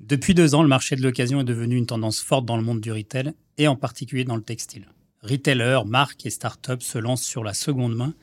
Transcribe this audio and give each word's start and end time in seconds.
Depuis 0.00 0.34
deux 0.34 0.54
ans, 0.54 0.62
le 0.62 0.68
marché 0.68 0.96
de 0.96 1.02
l'occasion 1.02 1.42
est 1.42 1.44
devenu 1.44 1.76
une 1.76 1.86
tendance 1.86 2.20
forte 2.20 2.46
dans 2.46 2.56
le 2.56 2.62
monde 2.62 2.80
du 2.80 2.90
retail 2.90 3.34
et 3.58 3.68
en 3.68 3.76
particulier 3.76 4.24
dans 4.24 4.36
le 4.36 4.42
textile. 4.42 4.88
Retailers, 5.22 5.84
marques 5.84 6.24
et 6.24 6.30
startups 6.30 6.80
se 6.80 6.96
lancent 6.96 7.22
sur 7.22 7.44
la 7.44 7.52
seconde 7.52 7.94
main 7.94 8.14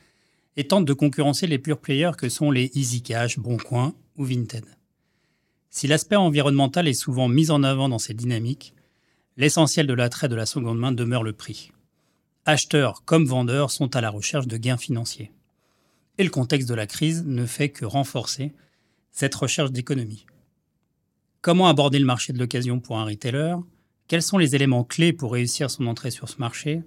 et 0.55 0.67
tentent 0.67 0.85
de 0.85 0.93
concurrencer 0.93 1.45
les 1.45 1.59
pure 1.59 1.79
players 1.79 2.13
que 2.17 2.29
sont 2.29 2.49
les 2.49 2.71
Easy 2.73 3.03
Cash, 3.03 3.37
Boncoin 3.37 3.93
ou 4.17 4.25
Vinted. 4.25 4.65
Si 5.69 5.85
l'aspect 5.85 6.15
environnemental 6.15 6.87
est 6.87 6.93
souvent 6.93 7.27
mis 7.27 7.51
en 7.51 7.61
avant 7.61 7.89
dans 7.89 7.99
ces 7.99 8.15
dynamiques, 8.15 8.73
l'essentiel 9.37 9.85
de 9.85 9.93
l'attrait 9.93 10.29
de 10.29 10.35
la 10.35 10.47
seconde 10.47 10.79
main 10.79 10.91
demeure 10.91 11.21
le 11.21 11.33
prix. 11.33 11.71
Acheteurs 12.45 13.03
comme 13.05 13.25
vendeurs 13.25 13.69
sont 13.69 13.95
à 13.95 14.01
la 14.01 14.09
recherche 14.09 14.47
de 14.47 14.57
gains 14.57 14.77
financiers. 14.77 15.31
Et 16.17 16.23
le 16.23 16.31
contexte 16.31 16.67
de 16.67 16.73
la 16.73 16.87
crise 16.87 17.23
ne 17.23 17.45
fait 17.45 17.69
que 17.69 17.85
renforcer 17.85 18.51
cette 19.11 19.35
recherche 19.35 19.71
d'économie. 19.71 20.25
Comment 21.47 21.69
aborder 21.69 21.97
le 21.97 22.03
marché 22.03 22.33
de 22.33 22.39
l'occasion 22.39 22.81
pour 22.81 22.99
un 22.99 23.05
retailer? 23.05 23.55
Quels 24.09 24.21
sont 24.21 24.37
les 24.37 24.53
éléments 24.53 24.83
clés 24.83 25.13
pour 25.13 25.31
réussir 25.31 25.71
son 25.71 25.87
entrée 25.87 26.11
sur 26.11 26.27
ce 26.27 26.39
marché? 26.39 26.81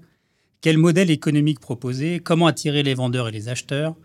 Quel 0.60 0.76
modèle 0.76 1.10
économique 1.10 1.60
proposer? 1.60 2.20
Comment 2.20 2.46
attirer 2.46 2.82
les 2.82 2.92
vendeurs 2.92 3.28
et 3.28 3.32
les 3.32 3.48
acheteurs? 3.48 3.96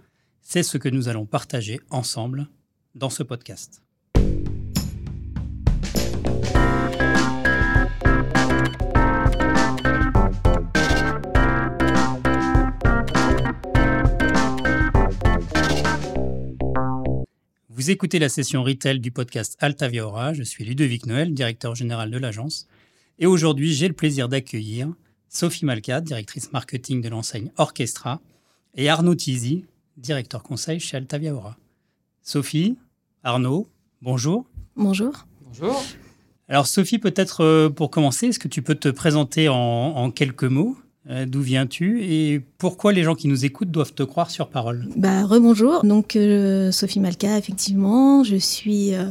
C'est 0.42 0.64
ce 0.64 0.78
que 0.78 0.88
nous 0.88 1.10
allons 1.10 1.26
partager 1.26 1.82
ensemble 1.90 2.48
dans 2.94 3.10
ce 3.10 3.22
podcast. 3.22 3.85
Vous 17.86 17.92
écoutez 17.92 18.18
la 18.18 18.30
session 18.30 18.64
retail 18.64 19.00
du 19.00 19.12
podcast 19.12 19.58
Altavia 19.60 20.08
Aura. 20.08 20.34
Je 20.34 20.42
suis 20.42 20.66
Ludovic 20.66 21.06
Noël, 21.06 21.36
directeur 21.36 21.76
général 21.76 22.10
de 22.10 22.18
l'agence. 22.18 22.68
Et 23.20 23.28
aujourd'hui, 23.28 23.76
j'ai 23.76 23.88
le 23.88 23.94
plaisir 23.94 24.28
d'accueillir 24.28 24.92
Sophie 25.30 25.66
Malka, 25.66 26.02
directrice 26.02 26.52
marketing 26.52 27.04
de 27.04 27.10
l'enseigne 27.10 27.52
Orchestra, 27.58 28.22
et 28.74 28.90
Arnaud 28.90 29.14
Tizi, 29.14 29.66
directeur 29.98 30.42
conseil 30.42 30.80
chez 30.80 30.98
Altavia 30.98 31.36
Aura. 31.36 31.58
Sophie, 32.24 32.76
Arnaud, 33.22 33.70
bonjour. 34.02 34.48
Bonjour. 34.76 35.28
Bonjour. 35.42 35.80
Alors 36.48 36.66
Sophie, 36.66 36.98
peut-être 36.98 37.44
euh, 37.44 37.70
pour 37.70 37.92
commencer, 37.92 38.30
est-ce 38.30 38.40
que 38.40 38.48
tu 38.48 38.64
peux 38.64 38.74
te 38.74 38.90
présenter 38.90 39.48
en 39.48 40.10
quelques 40.10 40.46
mots? 40.46 40.76
D'où 41.28 41.42
viens-tu 41.42 42.04
et 42.04 42.42
pourquoi 42.58 42.92
les 42.92 43.04
gens 43.04 43.14
qui 43.14 43.28
nous 43.28 43.46
écoutent 43.46 43.70
doivent 43.70 43.94
te 43.94 44.04
croire 44.04 44.32
sur 44.32 44.48
parole? 44.48 44.88
Bah, 44.96 45.24
Rebonjour, 45.26 45.84
donc 45.84 46.16
euh, 46.16 46.72
Sophie 46.72 47.00
Malka, 47.00 47.38
effectivement. 47.38 48.24
Je 48.24 48.38
suis 48.38 48.96
euh, 48.96 49.06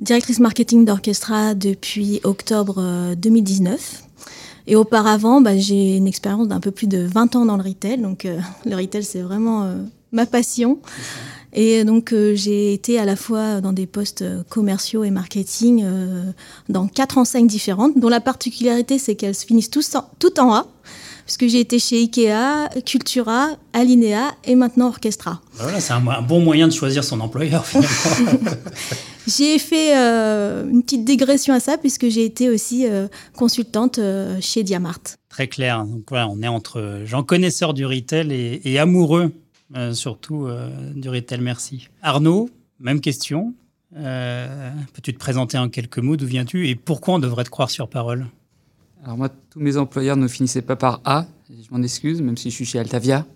directrice 0.00 0.40
marketing 0.40 0.86
d'Orchestra 0.86 1.54
depuis 1.54 2.20
octobre 2.24 3.14
2019. 3.14 4.04
Et 4.68 4.76
auparavant, 4.76 5.40
bah, 5.40 5.56
j'ai 5.56 5.96
une 5.96 6.06
expérience 6.06 6.48
d'un 6.48 6.60
peu 6.60 6.70
plus 6.70 6.86
de 6.86 6.98
20 6.98 7.36
ans 7.36 7.44
dans 7.44 7.56
le 7.56 7.62
retail. 7.62 7.98
Donc 7.98 8.26
le 8.64 8.76
retail, 8.76 9.02
c'est 9.02 9.22
vraiment 9.22 9.70
ma 10.12 10.24
passion. 10.24 10.78
Et 11.54 11.84
donc 11.84 12.14
j'ai 12.34 12.74
été 12.74 12.98
à 12.98 13.06
la 13.06 13.16
fois 13.16 13.62
dans 13.62 13.72
des 13.72 13.86
postes 13.86 14.24
commerciaux 14.50 15.04
et 15.04 15.10
marketing 15.10 15.84
dans 16.68 16.86
quatre 16.86 17.16
enseignes 17.16 17.46
différentes, 17.46 17.98
dont 17.98 18.10
la 18.10 18.20
particularité 18.20 18.98
c'est 18.98 19.14
qu'elles 19.14 19.34
se 19.34 19.46
finissent 19.46 19.70
tout 19.70 20.40
en 20.40 20.52
A 20.52 20.66
puisque 21.28 21.46
j'ai 21.46 21.60
été 21.60 21.78
chez 21.78 21.98
Ikea, 21.98 22.70
Cultura, 22.86 23.50
Alinea 23.74 24.30
et 24.44 24.54
maintenant 24.54 24.86
Orchestra. 24.88 25.42
Bah 25.58 25.64
voilà, 25.64 25.78
c'est 25.78 25.92
un, 25.92 26.22
bon 26.22 26.40
moyen 26.40 26.68
de 26.68 26.72
choisir 26.72 27.04
son 27.04 27.20
employeur 27.20 27.66
finalement. 27.66 28.50
j'ai 29.26 29.58
fait 29.58 29.94
euh, 29.94 30.66
une 30.66 30.82
petite 30.82 31.04
dégression 31.04 31.52
à 31.52 31.60
ça 31.60 31.76
puisque 31.76 32.08
j'ai 32.08 32.24
été 32.24 32.48
aussi 32.48 32.86
euh, 32.86 33.08
consultante 33.36 33.98
euh, 33.98 34.38
chez 34.40 34.62
Diamart. 34.62 35.02
Très 35.28 35.48
clair. 35.48 35.84
Donc 35.84 36.04
voilà, 36.08 36.28
on 36.28 36.40
est 36.40 36.48
entre 36.48 37.02
gens 37.04 37.22
connaisseurs 37.22 37.74
du 37.74 37.84
retail 37.84 38.32
et, 38.64 38.78
amoureux 38.78 39.30
surtout 39.92 40.48
du 40.94 41.10
retail. 41.10 41.42
Merci. 41.42 41.88
Arnaud, 42.00 42.48
même 42.80 43.02
question. 43.02 43.52
Peux-tu 43.92 45.12
te 45.12 45.18
présenter 45.18 45.58
en 45.58 45.68
quelques 45.68 45.98
mots? 45.98 46.16
D'où 46.16 46.24
viens-tu? 46.24 46.70
Et 46.70 46.74
pourquoi 46.74 47.16
on 47.16 47.18
devrait 47.18 47.44
te 47.44 47.50
croire 47.50 47.68
sur 47.68 47.86
parole? 47.86 48.28
Alors 49.04 49.16
moi, 49.16 49.28
tous 49.50 49.60
mes 49.60 49.76
employeurs 49.76 50.16
ne 50.16 50.28
finissaient 50.28 50.62
pas 50.62 50.76
par 50.76 51.00
A. 51.04 51.26
Je 51.48 51.70
m'en 51.70 51.82
excuse, 51.82 52.20
même 52.20 52.36
si 52.36 52.50
je 52.50 52.54
suis 52.54 52.64
chez 52.64 52.78
Altavia. 52.78 53.26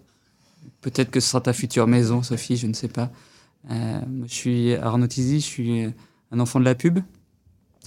Peut-être 0.80 1.10
que 1.10 1.20
ce 1.20 1.28
sera 1.28 1.40
ta 1.40 1.52
future 1.52 1.86
maison, 1.86 2.22
Sophie, 2.22 2.56
je 2.56 2.66
ne 2.66 2.72
sais 2.72 2.88
pas. 2.88 3.10
Euh, 3.70 4.00
je 4.26 4.34
suis 4.34 4.74
Arnaud 4.74 5.06
Tizi, 5.06 5.40
je 5.40 5.46
suis 5.46 5.84
un 6.30 6.40
enfant 6.40 6.58
de 6.58 6.64
la 6.64 6.74
pub 6.74 6.98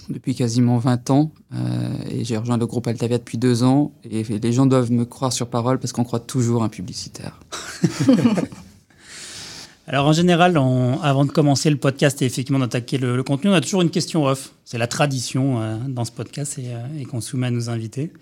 depuis 0.08 0.34
quasiment 0.34 0.78
20 0.78 1.10
ans 1.10 1.32
euh, 1.54 1.94
et 2.08 2.24
j'ai 2.24 2.36
rejoint 2.36 2.58
le 2.58 2.66
groupe 2.66 2.86
Altavia 2.86 3.18
depuis 3.18 3.38
deux 3.38 3.62
ans 3.62 3.92
et 4.04 4.22
les 4.22 4.52
gens 4.52 4.66
doivent 4.66 4.92
me 4.92 5.04
croire 5.04 5.32
sur 5.32 5.48
parole 5.48 5.78
parce 5.78 5.92
qu'on 5.92 6.04
croit 6.04 6.20
toujours 6.20 6.62
un 6.62 6.68
publicitaire. 6.68 7.40
Alors 9.88 10.06
en 10.06 10.12
général, 10.12 10.56
avant 10.56 11.24
de 11.24 11.30
commencer 11.30 11.70
le 11.70 11.76
podcast 11.76 12.20
et 12.20 12.24
effectivement 12.24 12.58
d'attaquer 12.58 12.98
le, 12.98 13.22
contenu, 13.22 13.50
on 13.50 13.52
a 13.52 13.60
toujours 13.60 13.82
une 13.82 13.90
question 13.90 14.24
off. 14.24 14.52
C'est 14.64 14.78
la 14.78 14.88
tradition 14.88 15.62
euh, 15.62 15.76
dans 15.88 16.04
ce 16.04 16.10
podcast 16.10 16.58
et, 16.58 16.74
euh, 16.74 17.04
qu'on 17.08 17.20
soumet 17.20 17.46
à 17.46 17.50
nos 17.52 17.70
invités. 17.70 18.12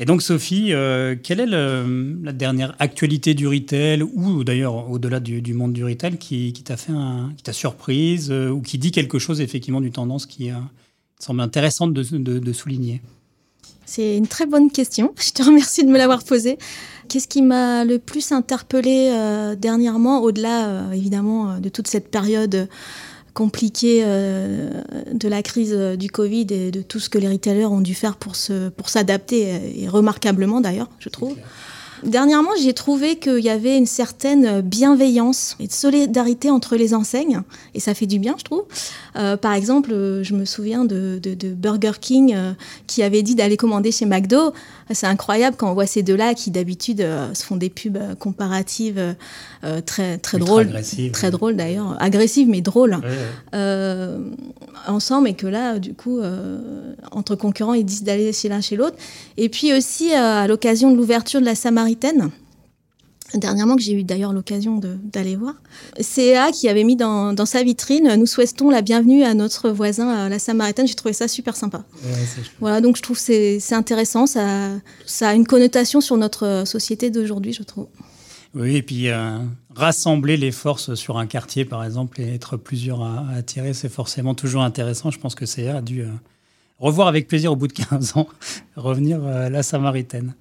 Et 0.00 0.06
donc 0.06 0.22
Sophie, 0.22 0.72
euh, 0.72 1.14
quelle 1.22 1.38
est 1.38 1.46
la 1.46 2.32
dernière 2.32 2.74
actualité 2.80 3.34
du 3.34 3.46
retail 3.46 4.02
ou 4.02 4.42
d'ailleurs 4.42 4.90
au-delà 4.90 5.20
du, 5.20 5.54
monde 5.54 5.72
du 5.72 5.84
retail 5.84 6.18
qui, 6.18 6.52
t'a 6.52 6.76
fait 6.76 6.92
qui 7.36 7.44
t'a 7.44 7.52
surprise 7.52 8.32
ou 8.32 8.60
qui 8.60 8.78
dit 8.78 8.90
quelque 8.90 9.20
chose 9.20 9.40
effectivement 9.40 9.80
d'une 9.80 9.92
tendance 9.92 10.26
qui 10.26 10.50
semble 11.20 11.42
intéressante 11.42 11.92
de 11.92 12.52
souligner? 12.52 13.02
C'est 13.86 14.16
une 14.16 14.26
très 14.26 14.46
bonne 14.46 14.70
question. 14.70 15.14
Je 15.20 15.30
te 15.30 15.42
remercie 15.42 15.84
de 15.84 15.90
me 15.90 15.98
l'avoir 15.98 16.24
posée. 16.24 16.58
Qu'est-ce 17.08 17.28
qui 17.28 17.42
m'a 17.42 17.84
le 17.84 17.98
plus 17.98 18.32
interpellée 18.32 19.10
euh, 19.12 19.54
dernièrement, 19.54 20.20
au-delà 20.22 20.66
euh, 20.66 20.92
évidemment 20.92 21.50
euh, 21.50 21.58
de 21.58 21.68
toute 21.68 21.86
cette 21.86 22.10
période 22.10 22.68
compliquée 23.34 24.04
de 24.04 25.28
la 25.28 25.42
crise 25.42 25.74
du 25.98 26.08
Covid 26.08 26.46
et 26.50 26.70
de 26.70 26.82
tout 26.82 27.00
ce 27.00 27.08
que 27.08 27.18
les 27.18 27.28
retailers 27.28 27.66
ont 27.66 27.80
dû 27.80 27.92
faire 27.92 28.14
pour 28.14 28.36
s'adapter, 28.36 29.58
pour 29.58 29.82
et 29.82 29.88
remarquablement 29.88 30.60
d'ailleurs, 30.60 30.88
je 31.00 31.08
trouve. 31.08 31.34
Dernièrement, 32.04 32.50
j'ai 32.60 32.74
trouvé 32.74 33.16
qu'il 33.16 33.40
y 33.40 33.50
avait 33.50 33.78
une 33.78 33.86
certaine 33.86 34.60
bienveillance 34.60 35.56
et 35.58 35.66
de 35.66 35.72
solidarité 35.72 36.50
entre 36.50 36.76
les 36.76 36.94
enseignes, 36.94 37.40
et 37.74 37.80
ça 37.80 37.94
fait 37.94 38.06
du 38.06 38.18
bien, 38.18 38.34
je 38.38 38.44
trouve. 38.44 38.64
Euh, 39.16 39.36
par 39.36 39.54
exemple, 39.54 39.90
je 40.22 40.34
me 40.34 40.44
souviens 40.44 40.84
de, 40.84 41.20
Burger 41.54 41.92
King 42.00 42.34
euh, 42.34 42.52
qui 42.86 43.02
avait 43.02 43.22
dit 43.22 43.34
d'aller 43.34 43.56
commander 43.56 43.92
chez 43.92 44.06
McDo. 44.06 44.52
C'est 44.90 45.06
incroyable 45.06 45.56
quand 45.56 45.70
on 45.70 45.74
voit 45.74 45.86
ces 45.86 46.02
deux-là 46.02 46.34
qui 46.34 46.50
d'habitude 46.50 47.00
euh, 47.00 47.32
se 47.32 47.44
font 47.44 47.56
des 47.56 47.70
pubs 47.70 47.98
comparatives 48.18 49.00
très 49.86 50.18
très 50.18 50.38
drôles, 50.38 50.70
très 51.12 51.30
drôles 51.30 51.56
d'ailleurs, 51.56 51.96
agressives 52.00 52.48
mais 52.48 52.60
drôles 52.60 52.98
ensemble, 54.86 55.28
et 55.28 55.34
que 55.34 55.46
là, 55.46 55.78
du 55.78 55.94
coup, 55.94 56.20
entre 57.10 57.34
concurrents, 57.34 57.74
ils 57.74 57.84
disent 57.84 58.02
d'aller 58.02 58.32
chez 58.32 58.48
l'un 58.48 58.60
chez 58.60 58.76
l'autre. 58.76 58.96
Et 59.36 59.48
puis 59.48 59.72
aussi 59.72 60.12
à 60.12 60.46
l'occasion 60.46 60.90
de 60.90 60.96
l'ouverture 60.96 61.40
de 61.40 61.46
la 61.46 61.54
Samaritaine 61.94 62.30
dernièrement 63.34 63.74
que 63.74 63.82
j'ai 63.82 63.94
eu 63.94 64.04
d'ailleurs 64.04 64.32
l'occasion 64.32 64.80
d'aller 65.02 65.34
voir. 65.34 65.54
CA 65.98 66.52
qui 66.52 66.68
avait 66.68 66.84
mis 66.84 66.94
dans, 66.94 67.46
sa 67.46 67.64
vitrine 67.64 68.14
Nous 68.16 68.26
souhaitons 68.26 68.70
la 68.70 68.80
bienvenue 68.80 69.24
à 69.24 69.34
notre 69.34 69.70
voisin 69.70 70.08
à 70.08 70.28
la 70.28 70.38
Samaritaine. 70.38 70.86
J'ai 70.86 70.94
trouvé 70.94 71.14
ça 71.14 71.26
super 71.26 71.56
sympa. 71.56 71.84
voilà, 72.60 72.80
donc 72.80 72.96
je 72.96 73.02
trouve 73.02 73.16
que 73.16 73.58
c'est 73.58 73.74
intéressant. 73.74 74.26
Ça, 74.26 74.70
ça 75.04 75.30
a 75.30 75.34
une 75.34 75.46
connotation 75.46 76.00
sur 76.00 76.16
notre 76.16 76.62
société 76.64 77.10
d'aujourd'hui, 77.10 77.52
je 77.52 77.64
trouve. 77.64 77.88
Oui, 78.54 78.76
et 78.76 78.82
puis 78.82 79.08
euh, 79.08 79.38
rassembler 79.74 80.36
les 80.36 80.52
forces 80.52 80.94
sur 80.94 81.18
un 81.18 81.26
quartier, 81.26 81.64
par 81.64 81.82
exemple, 81.82 82.20
et 82.20 82.34
être 82.34 82.56
plusieurs 82.56 83.02
à, 83.02 83.26
attirer, 83.36 83.74
c'est 83.74 83.88
forcément 83.88 84.34
toujours 84.34 84.62
intéressant. 84.62 85.10
Je 85.10 85.18
pense 85.18 85.34
que 85.34 85.44
CA 85.44 85.78
a 85.78 85.82
dû 85.82 86.02
euh, 86.02 86.08
revoir 86.78 87.08
avec 87.08 87.26
plaisir 87.26 87.50
au 87.50 87.56
bout 87.56 87.66
de 87.66 87.72
15 87.72 88.16
ans, 88.16 88.28
revenir 88.76 89.24
euh, 89.24 89.46
à 89.46 89.50
la 89.50 89.64
Samaritaine. 89.64 90.34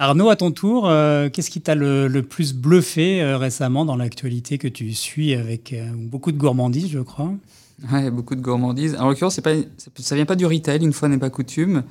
Arnaud, 0.00 0.30
à 0.30 0.36
ton 0.36 0.52
tour, 0.52 0.88
euh, 0.88 1.28
qu'est-ce 1.28 1.50
qui 1.50 1.60
t'a 1.60 1.74
le, 1.74 2.20
plus 2.20 2.54
bluffé 2.54 3.20
euh, 3.20 3.36
récemment 3.36 3.84
dans 3.84 3.96
l'actualité 3.96 4.56
que 4.56 4.68
tu 4.68 4.94
suis 4.94 5.34
avec 5.34 5.72
euh, 5.72 5.90
beaucoup 5.92 6.30
de 6.30 6.38
gourmandise, 6.38 6.88
je 6.88 7.00
crois? 7.00 7.32
Oui, 7.92 8.08
beaucoup 8.08 8.36
de 8.36 8.40
gourmandise. 8.40 8.96
En 8.96 9.08
l'occurrence, 9.08 9.40
ça 9.40 9.50
ne 9.50 10.14
vient 10.14 10.24
pas 10.24 10.36
du 10.36 10.46
retail, 10.46 10.84
une 10.84 10.92
fois 10.92 11.08
n'est 11.08 11.18
pas 11.18 11.30
coutume. 11.30 11.82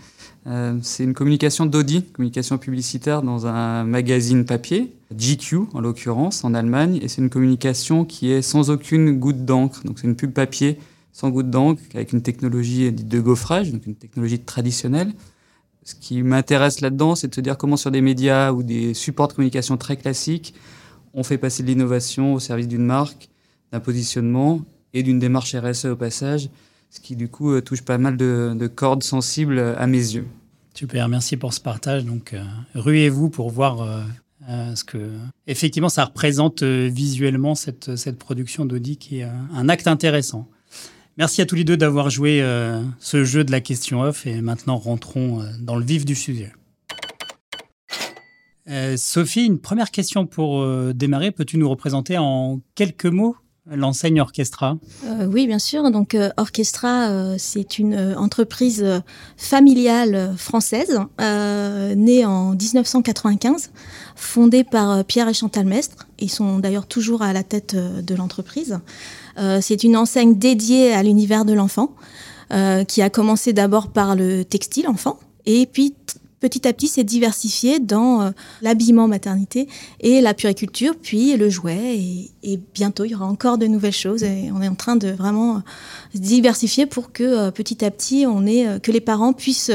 c'est 0.81 1.03
une 1.03 1.13
communication 1.13 1.65
d'Audi, 1.65 2.03
communication 2.13 2.57
publicitaire 2.57 3.21
dans 3.21 3.45
un 3.47 3.85
magazine 3.85 4.43
papier, 4.45 4.93
GQ 5.17 5.67
en 5.73 5.79
l'occurrence, 5.79 6.43
en 6.43 6.53
Allemagne. 6.53 6.99
Et 7.01 7.07
c'est 7.07 7.21
une 7.21 7.29
communication 7.29 8.03
qui 8.03 8.31
est 8.31 8.41
sans 8.41 8.69
aucune 8.69 9.17
goutte 9.17 9.45
d'encre. 9.45 9.81
Donc 9.85 9.99
c'est 9.99 10.07
une 10.07 10.17
pub 10.17 10.31
papier 10.31 10.77
sans 11.13 11.29
goutte 11.29 11.49
d'encre, 11.49 11.81
avec 11.93 12.11
une 12.11 12.21
technologie 12.21 12.91
de 12.91 13.19
gaufrage, 13.21 13.71
donc 13.71 13.85
une 13.85 13.95
technologie 13.95 14.39
traditionnelle. 14.39 15.13
Ce 15.87 15.95
qui 15.95 16.21
m'intéresse 16.21 16.81
là-dedans, 16.81 17.15
c'est 17.15 17.29
de 17.29 17.35
se 17.35 17.39
dire 17.39 17.57
comment 17.57 17.77
sur 17.77 17.91
des 17.91 18.01
médias 18.01 18.51
ou 18.51 18.61
des 18.61 18.93
supports 18.93 19.29
de 19.29 19.33
communication 19.33 19.77
très 19.77 19.95
classiques, 19.95 20.53
on 21.13 21.23
fait 21.23 21.37
passer 21.37 21.63
de 21.63 21.69
l'innovation 21.69 22.33
au 22.33 22.41
service 22.41 22.67
d'une 22.67 22.83
marque, 22.83 23.29
d'un 23.71 23.79
positionnement 23.79 24.59
et 24.93 25.01
d'une 25.01 25.17
démarche 25.17 25.55
RSE 25.55 25.85
au 25.85 25.95
passage. 25.95 26.49
ce 26.89 26.99
qui 26.99 27.15
du 27.15 27.29
coup 27.29 27.61
touche 27.61 27.83
pas 27.83 27.97
mal 27.97 28.17
de, 28.17 28.67
cordes 28.67 29.01
sensibles 29.01 29.59
à 29.59 29.87
mes 29.87 30.15
yeux. 30.15 30.27
Super, 30.73 31.07
merci 31.07 31.37
pour 31.37 31.53
ce 31.53 31.61
partage. 31.61 32.03
Donc, 32.03 32.35
ruez-vous 32.75 33.29
pour 33.29 33.49
voir 33.49 34.05
ce 34.45 34.83
que 34.83 35.13
effectivement 35.47 35.87
ça 35.87 36.03
représente 36.03 36.63
visuellement 36.63 37.55
cette, 37.55 37.95
cette 37.95 38.19
production 38.19 38.65
d'Audi 38.65 38.97
qui 38.97 39.19
est 39.19 39.27
un 39.53 39.69
acte 39.69 39.87
intéressant. 39.87 40.49
Merci 41.17 41.41
à 41.41 41.45
tous 41.45 41.55
les 41.55 41.63
deux 41.63 41.77
d'avoir 41.77 42.09
joué 42.09 42.43
ce 42.99 43.23
jeu 43.23 43.43
de 43.43 43.51
la 43.51 43.59
question 43.59 44.01
off 44.01 44.27
et 44.27 44.41
maintenant 44.41 44.77
rentrons 44.77 45.43
dans 45.59 45.75
le 45.75 45.83
vif 45.83 46.05
du 46.05 46.15
sujet. 46.15 46.51
Euh, 48.69 48.95
Sophie, 48.97 49.45
une 49.45 49.59
première 49.59 49.91
question 49.91 50.25
pour 50.25 50.61
euh, 50.61 50.91
démarrer. 50.93 51.31
Peux-tu 51.31 51.57
nous 51.57 51.69
représenter 51.69 52.17
en 52.17 52.59
quelques 52.75 53.05
mots 53.05 53.35
l'enseigne 53.69 54.21
Orchestra? 54.21 54.77
Euh, 55.05 55.25
Oui, 55.25 55.47
bien 55.47 55.59
sûr. 55.59 55.89
Donc 55.91 56.17
Orchestra, 56.37 57.37
c'est 57.37 57.79
une 57.79 57.97
entreprise 58.17 58.85
familiale 59.35 60.35
française 60.37 60.99
née 61.19 62.25
en 62.25 62.51
1995, 62.51 63.71
fondée 64.15 64.63
par 64.63 65.03
Pierre 65.03 65.27
et 65.27 65.33
Chantal 65.33 65.65
Mestre. 65.65 66.07
Ils 66.19 66.31
sont 66.31 66.59
d'ailleurs 66.59 66.87
toujours 66.87 67.21
à 67.21 67.33
la 67.33 67.43
tête 67.43 67.75
de 67.75 68.15
l'entreprise. 68.15 68.79
C'est 69.61 69.83
une 69.83 69.95
enseigne 69.95 70.35
dédiée 70.35 70.93
à 70.93 71.03
l'univers 71.03 71.45
de 71.45 71.53
l'enfant, 71.53 71.91
qui 72.87 73.01
a 73.01 73.09
commencé 73.09 73.53
d'abord 73.53 73.89
par 73.89 74.15
le 74.15 74.43
textile 74.43 74.87
enfant, 74.87 75.19
et 75.45 75.65
puis 75.65 75.93
petit 76.39 76.67
à 76.67 76.73
petit 76.73 76.87
s'est 76.87 77.03
diversifié 77.03 77.79
dans 77.79 78.21
euh, 78.21 78.29
l'habillement 78.61 79.07
maternité 79.07 79.67
et 79.99 80.21
la 80.21 80.33
puriculture, 80.33 80.95
puis 81.01 81.35
le 81.35 81.49
jouet. 81.49 81.99
Et, 82.43 82.59
bientôt, 82.73 83.05
il 83.05 83.11
y 83.11 83.15
aura 83.15 83.25
encore 83.25 83.57
de 83.57 83.67
nouvelles 83.67 83.91
choses. 83.91 84.23
Et 84.23 84.51
on 84.53 84.61
est 84.61 84.67
en 84.67 84.75
train 84.75 84.95
de 84.95 85.09
vraiment 85.09 85.61
se 86.13 86.19
diversifier 86.19 86.85
pour 86.85 87.11
que 87.11 87.23
euh, 87.23 87.51
petit 87.51 87.83
à 87.83 87.91
petit, 87.91 88.25
on 88.27 88.45
euh, 88.47 88.79
que 88.79 88.91
les 88.91 89.01
parents 89.01 89.33
puissent 89.33 89.71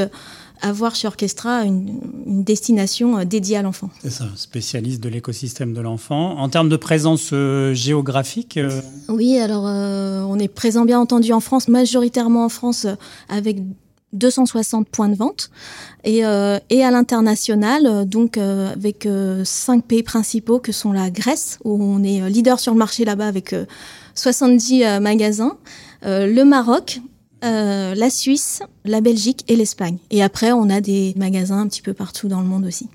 avoir 0.63 0.95
chez 0.95 1.07
Orchestra 1.07 1.63
une, 1.63 2.43
destination 2.43 3.23
dédiée 3.23 3.57
à 3.57 3.61
l'enfant. 3.61 3.89
C'est 4.01 4.09
ça, 4.09 4.25
spécialiste 4.35 5.01
de 5.01 5.09
l'écosystème 5.09 5.73
de 5.73 5.81
l'enfant. 5.81 6.37
En 6.39 6.49
termes 6.49 6.69
de 6.69 6.77
présence 6.77 7.33
géographique 7.73 8.59
Oui, 9.07 9.37
alors 9.37 9.63
on 9.63 10.39
est 10.39 10.47
présent 10.47 10.85
bien 10.85 10.99
entendu 10.99 11.31
en 11.31 11.39
France, 11.39 11.67
majoritairement 11.67 12.45
en 12.45 12.49
France, 12.49 12.87
avec 13.29 13.59
260 14.13 14.87
points 14.87 15.09
de 15.09 15.15
vente 15.15 15.49
et, 16.03 16.25
euh, 16.25 16.59
et 16.69 16.83
à 16.83 16.91
l'international, 16.91 17.85
euh, 17.85 18.05
donc 18.05 18.37
euh, 18.37 18.71
avec 18.71 19.07
cinq 19.43 19.85
pays 19.85 20.03
principaux 20.03 20.59
que 20.59 20.71
sont 20.71 20.93
la 20.93 21.09
Grèce, 21.09 21.59
où 21.63 21.83
on 21.83 22.03
est 22.03 22.29
leader 22.29 22.59
sur 22.59 22.73
le 22.73 22.77
marché 22.77 23.05
là-bas 23.05 23.27
avec 23.27 23.55
70 24.15 24.99
magasins, 25.01 25.57
le 26.03 26.43
Maroc, 26.43 27.01
la 27.43 28.09
Suisse, 28.09 28.61
la 28.85 29.01
Belgique 29.01 29.43
et 29.47 29.55
l'Espagne. 29.55 29.97
Et 30.09 30.23
après, 30.23 30.51
on 30.51 30.69
a 30.69 30.81
des 30.81 31.13
magasins 31.17 31.59
un 31.59 31.67
petit 31.67 31.81
peu 31.81 31.93
partout 31.93 32.27
dans 32.27 32.41
le 32.41 32.47
monde 32.47 32.65
aussi. 32.65 32.89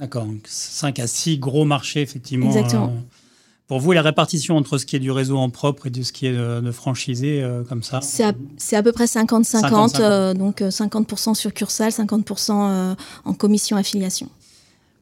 D'accord, 0.00 0.26
5 0.46 0.98
à 1.00 1.06
6 1.06 1.38
gros 1.38 1.64
marchés, 1.64 2.02
effectivement. 2.02 2.46
Exactement. 2.46 2.92
Pour 3.68 3.80
vous, 3.80 3.92
la 3.92 4.00
répartition 4.00 4.56
entre 4.56 4.78
ce 4.78 4.86
qui 4.86 4.96
est 4.96 4.98
du 4.98 5.10
réseau 5.10 5.36
en 5.36 5.50
propre 5.50 5.88
et 5.88 5.90
de 5.90 6.02
ce 6.02 6.10
qui 6.10 6.26
est 6.26 6.32
de, 6.32 6.70
franchisé, 6.70 7.42
euh, 7.42 7.62
comme 7.64 7.82
ça 7.82 8.00
C'est 8.00 8.24
à, 8.24 8.82
peu 8.82 8.92
près 8.92 9.04
50-50, 9.04 10.00
euh, 10.00 10.32
donc 10.32 10.62
50% 10.62 11.30
euh, 11.30 11.34
succursale, 11.34 11.90
50% 11.90 12.96
en 13.26 13.34
commission 13.34 13.76
affiliation. 13.76 14.30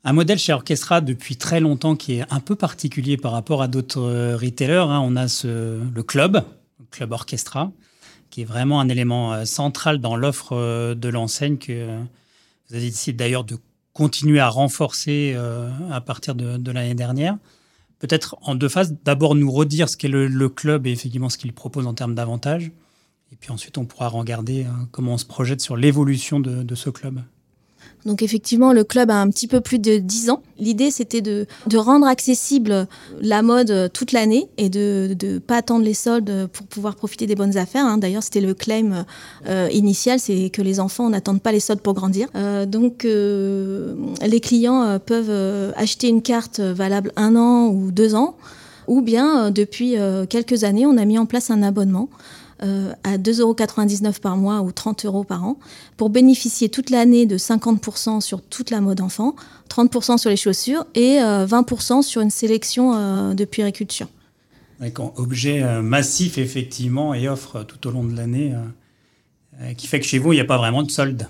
Un 0.02 0.12
modèle 0.12 0.38
chez 0.38 0.52
Orchestra 0.52 1.00
depuis 1.00 1.36
très 1.36 1.60
longtemps 1.60 1.94
qui 1.94 2.14
est 2.14 2.24
un 2.30 2.40
peu 2.40 2.56
particulier 2.56 3.16
par 3.16 3.30
rapport 3.32 3.62
à 3.62 3.68
d'autres 3.68 4.34
retailers. 4.34 4.90
Hein. 4.90 5.00
On 5.04 5.14
a 5.14 5.28
ce, 5.28 5.78
le 5.94 6.02
club, 6.02 6.42
le 6.80 6.86
club 6.90 7.12
Orchestra, 7.12 7.70
qui 8.36 8.42
est 8.42 8.44
vraiment 8.44 8.80
un 8.80 8.90
élément 8.90 9.46
central 9.46 9.98
dans 9.98 10.14
l'offre 10.14 10.92
de 10.92 11.08
l'enseigne 11.08 11.56
que 11.56 11.86
vous 12.68 12.74
avez 12.76 12.90
décidé 12.90 13.16
d'ailleurs 13.16 13.44
de 13.44 13.56
continuer 13.94 14.40
à 14.40 14.50
renforcer 14.50 15.34
à 15.90 16.00
partir 16.02 16.34
de 16.34 16.70
l'année 16.70 16.94
dernière 16.94 17.38
peut-être 17.98 18.36
en 18.42 18.54
deux 18.54 18.68
phases. 18.68 18.96
D'abord, 19.04 19.34
nous 19.34 19.50
redire 19.50 19.88
ce 19.88 19.96
qu'est 19.96 20.08
le, 20.08 20.48
club 20.48 20.86
et 20.86 20.90
effectivement 20.90 21.28
ce 21.28 21.38
qu'il 21.38 21.52
propose 21.52 21.86
en 21.86 21.94
termes 21.94 22.14
d'avantages. 22.14 22.70
Et 23.32 23.36
puis 23.36 23.50
ensuite, 23.50 23.78
on 23.78 23.84
pourra 23.84 24.08
regarder 24.08 24.64
euh, 24.64 24.68
comment 24.92 25.14
on 25.14 25.18
se 25.18 25.24
projette 25.24 25.60
sur 25.60 25.76
l'évolution 25.76 26.38
de, 26.40 26.74
ce 26.74 26.90
club. 26.90 27.22
Donc 28.06 28.22
effectivement, 28.22 28.72
le 28.72 28.84
club 28.84 29.10
a 29.10 29.20
un 29.20 29.28
petit 29.28 29.48
peu 29.48 29.60
plus 29.60 29.80
de 29.80 29.98
10 29.98 30.30
ans. 30.30 30.42
L'idée, 30.58 30.90
c'était 30.92 31.20
de, 31.20 31.46
rendre 31.74 32.06
accessible 32.06 32.86
la 33.20 33.42
mode 33.42 33.90
toute 33.92 34.12
l'année 34.12 34.48
et 34.56 34.70
de 34.70 35.14
ne 35.20 35.38
pas 35.38 35.56
attendre 35.56 35.84
les 35.84 35.92
soldes 35.92 36.48
pour 36.52 36.66
pouvoir 36.66 36.94
profiter 36.94 37.26
des 37.26 37.34
bonnes 37.34 37.56
affaires. 37.56 37.84
Hein. 37.84 37.98
D'ailleurs, 37.98 38.22
c'était 38.22 38.40
le 38.40 38.54
claim 38.54 39.04
euh, 39.48 39.68
initial, 39.72 40.20
c'est 40.20 40.50
que 40.50 40.62
les 40.62 40.78
enfants 40.80 41.10
n'attendent 41.10 41.42
pas 41.42 41.52
les 41.52 41.60
soldes 41.60 41.80
pour 41.80 41.94
grandir. 41.94 42.28
Euh, 42.36 42.64
donc 42.64 43.04
euh, 43.04 43.94
les 44.24 44.40
clients 44.40 44.98
peuvent 45.04 45.74
acheter 45.76 46.08
une 46.08 46.22
carte 46.22 46.60
valable 46.60 47.12
un 47.16 47.34
an 47.34 47.66
ou 47.66 47.90
deux 47.90 48.14
ans, 48.14 48.36
ou 48.86 49.02
bien 49.02 49.50
depuis 49.50 49.96
quelques 50.30 50.62
années, 50.62 50.86
on 50.86 50.96
a 50.96 51.04
mis 51.04 51.18
en 51.18 51.26
place 51.26 51.50
un 51.50 51.62
abonnement 51.62 52.08
euh, 52.62 52.92
à 53.04 53.18
2,99 53.18 53.40
euros 53.40 54.12
par 54.22 54.36
mois 54.38 54.62
ou 54.62 54.72
30 54.72 55.04
euros 55.04 55.24
par 55.24 55.44
an 55.44 55.58
pour 55.98 56.08
bénéficier 56.08 56.70
toute 56.70 56.88
l'année 56.88 57.26
de 57.26 57.36
50% 57.36 58.22
sur 58.22 58.40
toute 58.40 58.70
la 58.70 58.80
mode 58.80 59.02
enfant, 59.02 59.36
30% 59.68 60.16
sur 60.16 60.30
les 60.30 60.36
chaussures 60.36 60.86
et 60.94 61.18
20% 61.18 61.98
euh, 61.98 62.02
sur 62.02 62.22
une 62.22 62.30
sélection 62.30 62.94
euh, 62.94 63.34
de 63.34 63.44
puériculture. 63.44 64.08
Un 64.80 64.90
objet 65.16 65.62
massif, 65.82 66.38
effectivement, 66.38 67.12
et 67.12 67.28
offre 67.28 67.62
tout 67.62 67.86
au 67.88 67.90
long 67.90 68.04
de 68.04 68.16
l'année 68.16 68.54
qui 69.78 69.86
fait 69.86 70.00
que 70.00 70.04
chez 70.04 70.18
vous, 70.18 70.34
il 70.34 70.36
n'y 70.36 70.42
a 70.42 70.46
pas 70.46 70.58
vraiment 70.58 70.82
de 70.82 70.90
solde. 70.90 71.28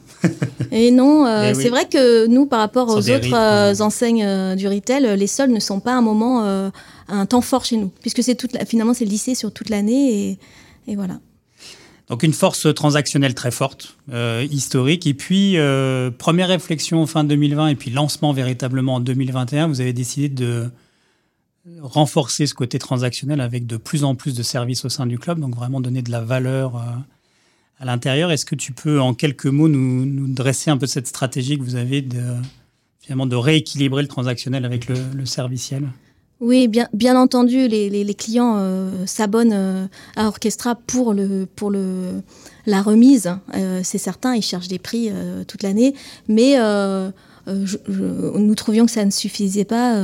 et 0.73 0.90
non, 0.90 1.28
eh 1.28 1.55
c'est 1.55 1.69
vrai 1.69 1.88
que 1.88 2.26
nous, 2.26 2.46
par 2.46 2.58
rapport 2.58 2.88
aux 2.88 3.08
autres 3.08 3.82
enseignes 3.82 4.56
du 4.56 4.67
retail, 4.67 5.17
les 5.17 5.26
soldes 5.28 5.52
ne 5.52 5.61
sont 5.61 5.78
pas 5.78 5.94
un 5.94 6.02
moment, 6.02 6.70
un 7.08 7.26
temps 7.26 7.40
fort 7.40 7.64
chez 7.64 7.76
nous, 7.76 7.93
puisque 8.00 8.25
c'est 8.25 8.34
toute 8.34 8.56
finalement 8.67 8.94
c'est 8.94 9.05
lissé 9.05 9.37
sur 9.37 9.52
toute 9.52 9.70
l'année 9.70 10.31
et 10.31 10.38
et 10.87 10.97
voilà. 10.97 11.21
Donc 12.09 12.23
une 12.23 12.33
force 12.33 12.73
transactionnelle 12.73 13.35
très 13.35 13.50
forte, 13.50 13.97
euh, 14.12 14.47
historique. 14.50 15.06
Et 15.06 15.15
puis, 15.15 15.59
euh, 15.59 16.11
première 16.11 16.49
réflexion 16.49 17.05
fin 17.06 17.25
2020 17.25 17.69
et 17.69 17.75
puis 17.75 17.91
lancement 17.91 18.33
véritablement 18.33 18.97
en 18.97 19.00
2021, 19.00 19.67
vous 19.67 19.81
avez 19.81 19.93
décidé 19.93 20.29
de 20.29 20.71
renforcer 21.81 22.47
ce 22.47 22.55
côté 22.55 22.79
transactionnel 22.79 23.41
avec 23.41 23.67
de 23.67 23.77
plus 23.77 24.05
en 24.05 24.15
plus 24.15 24.35
de 24.35 24.43
services 24.44 24.85
au 24.85 24.88
sein 24.88 25.05
du 25.05 25.19
club, 25.19 25.41
donc 25.41 25.56
vraiment 25.56 25.81
donner 25.81 26.00
de 26.00 26.12
la 26.12 26.21
valeur 26.21 26.77
euh, 26.77 26.81
à 27.81 27.85
l'intérieur. 27.85 28.31
Est-ce 28.31 28.47
que 28.47 28.55
tu 28.55 28.73
peux 28.73 29.00
en 29.00 29.12
quelques 29.12 29.47
mots 29.47 29.69
nous, 29.69 30.29
dresser 30.29 30.71
un 30.71 30.76
peu 30.76 30.87
cette 30.87 31.09
stratégie 31.09 31.59
que 31.59 31.64
vous 31.64 31.75
avez 31.75 32.02
de, 32.02 32.23
finalement, 33.00 33.26
de 33.26 33.35
rééquilibrer 33.35 34.02
le 34.02 34.09
transactionnel 34.09 34.64
avec 34.64 34.87
le, 34.87 34.95
le 35.12 35.26
serviciel 35.26 35.88
oui, 36.40 36.69
bien, 36.69 36.87
bien 36.93 37.19
entendu, 37.19 37.66
les, 37.66 37.88
les, 37.88 38.14
clients 38.14 38.57
euh, 38.59 39.07
s'abonnent 39.07 39.55
euh, 39.55 39.87
à 40.16 40.26
Orchestra 40.26 40.75
pour, 40.75 41.14
le, 41.14 41.47
pour 41.57 41.71
le, 41.71 42.21
la 42.66 42.83
remise, 42.83 43.31
euh, 43.55 43.81
c'est 43.83 43.97
certain, 43.97 44.35
ils 44.35 44.43
cherchent 44.43 44.69
des 44.69 44.78
prix 44.78 45.11
toute 45.49 45.62
l'année, 45.62 45.95
mais 46.28 46.57
nous 47.47 48.55
trouvions 48.55 48.85
que 48.85 48.93
ça 48.93 49.05
ne 49.07 49.11
suffisait 49.11 49.64
pas 49.64 49.95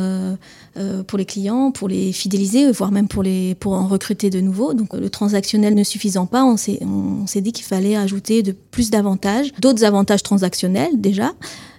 pour 1.07 1.19
les 1.19 1.27
clients, 1.27 1.71
pour 1.71 1.89
les 1.89 2.12
fidéliser, 2.12 2.71
voire 2.73 2.93
même 2.93 3.09
pour, 3.09 3.23
les, 3.23 3.55
pour 3.57 3.75
en 3.75 3.87
recruter 3.87 4.31
de 4.31 4.41
nouveaux. 4.41 4.73
Donc 4.73 4.95
le 4.95 5.11
transactionnel 5.11 5.75
ne 5.75 5.85
suffisant 5.85 6.25
pas, 6.25 6.45
on 6.45 6.57
s'est, 6.57 6.79
on 6.83 7.27
s'est 7.27 7.43
dit 7.43 7.53
qu'il 7.53 7.67
fallait 7.67 7.97
ajouter 7.97 8.43
de 8.43 8.53
plus 8.53 8.91
d'avantages, 8.91 9.53
d'autres 9.61 9.85
avantages 9.85 10.23
transactionnels 10.23 10.99
déjà, 10.99 11.33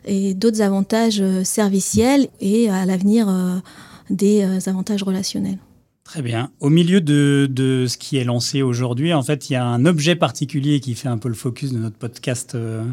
et 0.05 0.35
d'autres 0.35 0.61
avantages 0.61 1.23
serviciels, 1.43 2.27
et 2.39 2.69
à 2.69 2.85
l'avenir 2.85 3.27
des 4.13 4.43
euh, 4.43 4.59
avantages 4.69 5.03
relationnels. 5.03 5.57
Très 6.03 6.21
bien. 6.21 6.51
Au 6.59 6.69
milieu 6.69 7.01
de, 7.01 7.85
ce 7.87 7.97
qui 7.97 8.17
est 8.17 8.23
lancé 8.23 8.61
aujourd'hui, 8.61 9.13
en 9.13 9.23
fait, 9.23 9.49
il 9.49 9.53
y 9.53 9.55
a 9.55 9.65
un 9.65 9.85
objet 9.85 10.15
particulier 10.15 10.79
qui 10.79 10.95
fait 10.95 11.07
un 11.07 11.17
peu 11.17 11.29
le 11.29 11.35
focus 11.35 11.71
de 11.71 11.79
notre 11.79 11.95
podcast 11.95 12.55
euh, 12.55 12.83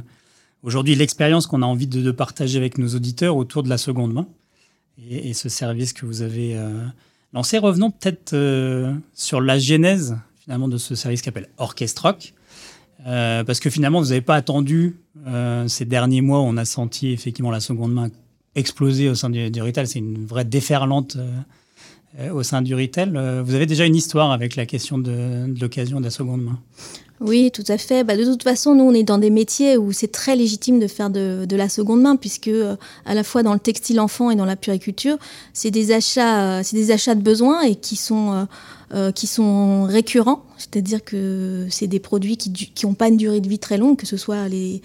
aujourd'hui, 0.63 0.95
l'expérience 0.95 1.47
qu'on 1.47 1.63
a 1.63 1.67
envie 1.67 1.87
de, 1.87 2.11
partager 2.13 2.57
avec 2.59 2.79
nos 2.79 2.89
auditeurs 2.95 3.37
autour 3.37 3.63
de 3.63 3.69
la 3.69 3.79
seconde 3.79 4.13
main 4.13 4.27
et, 5.11 5.33
ce 5.33 5.49
service 5.49 5.93
que 5.93 6.07
vous 6.07 6.23
avez 6.23 6.57
euh, 6.57 6.85
lancé. 7.33 7.59
Revenons 7.59 7.91
peut-être 7.91 8.37
sur 9.13 9.41
la 9.41 9.59
genèse 9.59 10.17
finalement 10.39 10.69
de 10.69 10.79
ce 10.79 10.95
service 10.95 11.21
qui 11.21 11.27
s'appelle 11.27 11.49
Orchestrock. 11.59 12.33
parce 13.05 13.61
que 13.61 13.71
finalement, 13.71 14.01
vous 14.01 14.09
n'avez 14.09 14.21
pas 14.21 14.37
attendu 14.37 14.97
ces 15.67 15.85
derniers 15.85 16.21
mois 16.21 16.41
où 16.41 16.45
on 16.45 16.57
a 16.57 16.65
senti 16.65 17.11
effectivement 17.11 17.51
la 17.51 17.61
seconde 17.61 17.93
main 17.93 18.09
exploser 18.55 19.09
au 19.09 19.15
sein 19.15 19.31
du, 19.31 19.63
retail. 19.63 19.87
C'est 19.87 19.99
une 19.99 20.27
vraie 20.27 20.45
déferlante 20.45 21.17
euh, 22.19 22.31
au 22.31 22.43
sein 22.43 22.63
du 22.63 22.75
retail. 22.75 23.11
Vous 23.45 23.55
avez 23.55 23.67
déjà 23.67 23.87
une 23.87 23.97
histoire 23.97 24.33
avec 24.33 24.57
la 24.57 24.67
question 24.67 24.99
de, 24.99 25.47
l'occasion 25.61 26.01
de 26.01 26.05
la 26.05 26.11
seconde 26.11 26.43
main 26.43 26.59
oui, 27.21 27.51
tout 27.53 27.65
à 27.69 27.77
fait. 27.77 28.03
Bah, 28.03 28.17
de 28.17 28.25
toute 28.25 28.43
façon, 28.43 28.75
nous, 28.75 28.85
on 28.85 28.95
est 28.95 29.03
dans 29.03 29.19
des 29.19 29.29
métiers 29.29 29.77
où 29.77 29.93
c'est 29.93 30.11
très 30.11 30.37
légitime 30.37 30.81
de 30.81 30.87
faire 30.87 31.11
de, 31.11 31.47
la 31.55 31.69
seconde 31.69 32.01
main, 32.01 32.17
puisque 32.17 32.49
euh, 32.49 32.77
à 33.05 33.15
la 33.15 33.23
fois 33.25 33.43
dans 33.43 33.53
le 33.53 33.61
textile 33.61 34.01
enfant 34.01 34.31
et 34.31 34.37
dans 34.37 34.47
la 34.47 34.57
puriculture, 34.57 35.19
c'est 35.53 35.71
des 35.71 35.93
achats, 35.93 36.61
euh, 36.61 36.61
c'est 36.65 36.77
des 36.77 36.91
achats 36.91 37.15
de 37.15 37.21
besoins 37.21 37.61
et 37.61 37.75
qui 37.75 37.97
sont 37.97 38.47
euh, 38.95 39.13
qui 39.13 39.27
sont 39.27 39.85
récurrents. 39.85 40.45
C'est-à-dire 40.57 41.05
que 41.05 41.67
c'est 41.71 41.87
des 41.87 42.01
produits 42.01 42.39
qui 42.39 42.87
n'ont 42.87 42.95
pas 42.95 43.09
une 43.09 43.19
durée 43.19 43.41
de 43.41 43.49
vie 43.49 43.59
très 43.59 43.77
longue, 43.77 43.97
que 43.97 44.07
ce 44.07 44.17
soit 44.17 44.49
les 44.49 44.81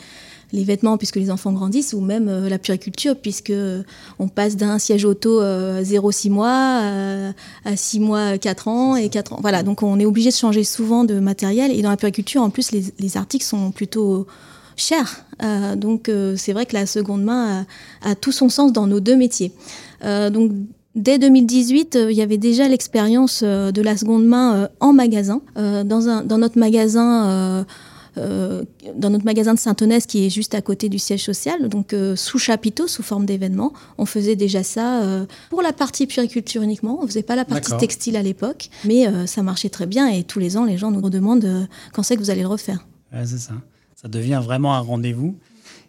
les 0.55 0.63
vêtements 0.63 0.97
puisque 0.97 1.17
les 1.17 1.29
enfants 1.29 1.51
grandissent 1.51 1.93
ou 1.93 2.01
même 2.01 2.27
euh, 2.27 2.49
la 2.49 2.57
puriculture 2.57 3.15
puisque 3.15 3.51
euh, 3.51 3.83
on 4.17 4.27
passe 4.27 4.55
d'un 4.55 4.79
siège 4.79 5.05
auto 5.05 5.41
0-6 5.41 5.43
euh, 5.43 6.31
mois 6.31 7.33
à 7.65 7.75
6 7.75 7.99
mois 7.99 8.37
4 8.37 8.67
ans 8.67 8.95
et 8.95 9.09
4 9.09 9.33
ans. 9.33 9.39
Voilà, 9.41 9.61
donc 9.61 9.83
on 9.83 9.99
est 9.99 10.05
obligé 10.05 10.29
de 10.29 10.35
changer 10.35 10.63
souvent 10.63 11.03
de 11.03 11.19
matériel 11.19 11.71
et 11.71 11.81
dans 11.81 11.89
la 11.89 11.97
puriculture 11.97 12.41
en 12.41 12.49
plus 12.49 12.71
les, 12.71 13.17
articles 13.17 13.45
sont 13.45 13.71
plutôt 13.71 14.25
chers. 14.75 15.25
donc 15.77 16.11
c'est 16.35 16.53
vrai 16.53 16.65
que 16.65 16.73
la 16.73 16.85
seconde 16.85 17.23
main 17.23 17.65
a, 18.01 18.15
tout 18.15 18.31
son 18.31 18.49
sens 18.49 18.73
dans 18.73 18.87
nos 18.87 18.99
deux 18.99 19.15
métiers. 19.15 19.51
donc 20.03 20.51
Dès 20.95 21.19
2018, 21.19 21.97
il 22.09 22.15
y 22.15 22.21
avait 22.21 22.37
déjà 22.37 22.69
l'expérience 22.69 23.43
de 23.43 23.81
la 23.81 23.97
seconde 23.97 24.25
main 24.25 24.69
en 24.79 24.93
magasin. 24.93 25.41
dans, 25.55 26.07
un, 26.07 26.23
dans 26.23 26.37
notre 26.37 26.57
magasin, 26.57 27.65
dans 28.17 29.09
notre 29.09 29.25
magasin 29.25 29.53
de 29.53 29.59
Saint-Onès 29.59 30.05
qui 30.05 30.25
est 30.25 30.29
juste 30.29 30.55
à 30.55 30.61
côté 30.61 30.89
du 30.89 30.99
siège 30.99 31.23
social, 31.23 31.67
donc 31.69 31.93
euh, 31.93 32.15
sous 32.15 32.39
chapiteau, 32.39 32.87
sous 32.87 33.03
forme 33.03 33.25
d'événement. 33.25 33.73
On 33.97 34.05
faisait 34.05 34.35
déjà 34.35 34.63
ça 34.63 35.01
euh, 35.03 35.25
pour 35.49 35.61
la 35.61 35.73
partie 35.73 36.07
puriculture 36.07 36.61
uniquement. 36.61 36.99
On 37.01 37.07
faisait 37.07 37.23
pas 37.23 37.35
la 37.35 37.45
partie 37.45 37.75
textile 37.77 38.15
à 38.15 38.21
l'époque, 38.21 38.69
mais 38.83 39.05
ça 39.27 39.43
marchait 39.43 39.69
très 39.69 39.85
bien 39.85 40.07
et 40.07 40.23
tous 40.23 40.39
les 40.39 40.57
ans, 40.57 40.65
les 40.65 40.77
gens 40.77 40.91
nous 40.91 41.09
demandent 41.09 41.67
quand 41.93 42.03
c'est 42.03 42.15
que 42.15 42.21
vous 42.21 42.29
allez 42.29 42.41
le 42.41 42.47
refaire. 42.47 42.85
c'est 43.11 43.37
ça. 43.37 43.53
Ça 43.95 44.07
devient 44.07 44.41
vraiment 44.43 44.75
un 44.75 44.79
rendez-vous. 44.79 45.37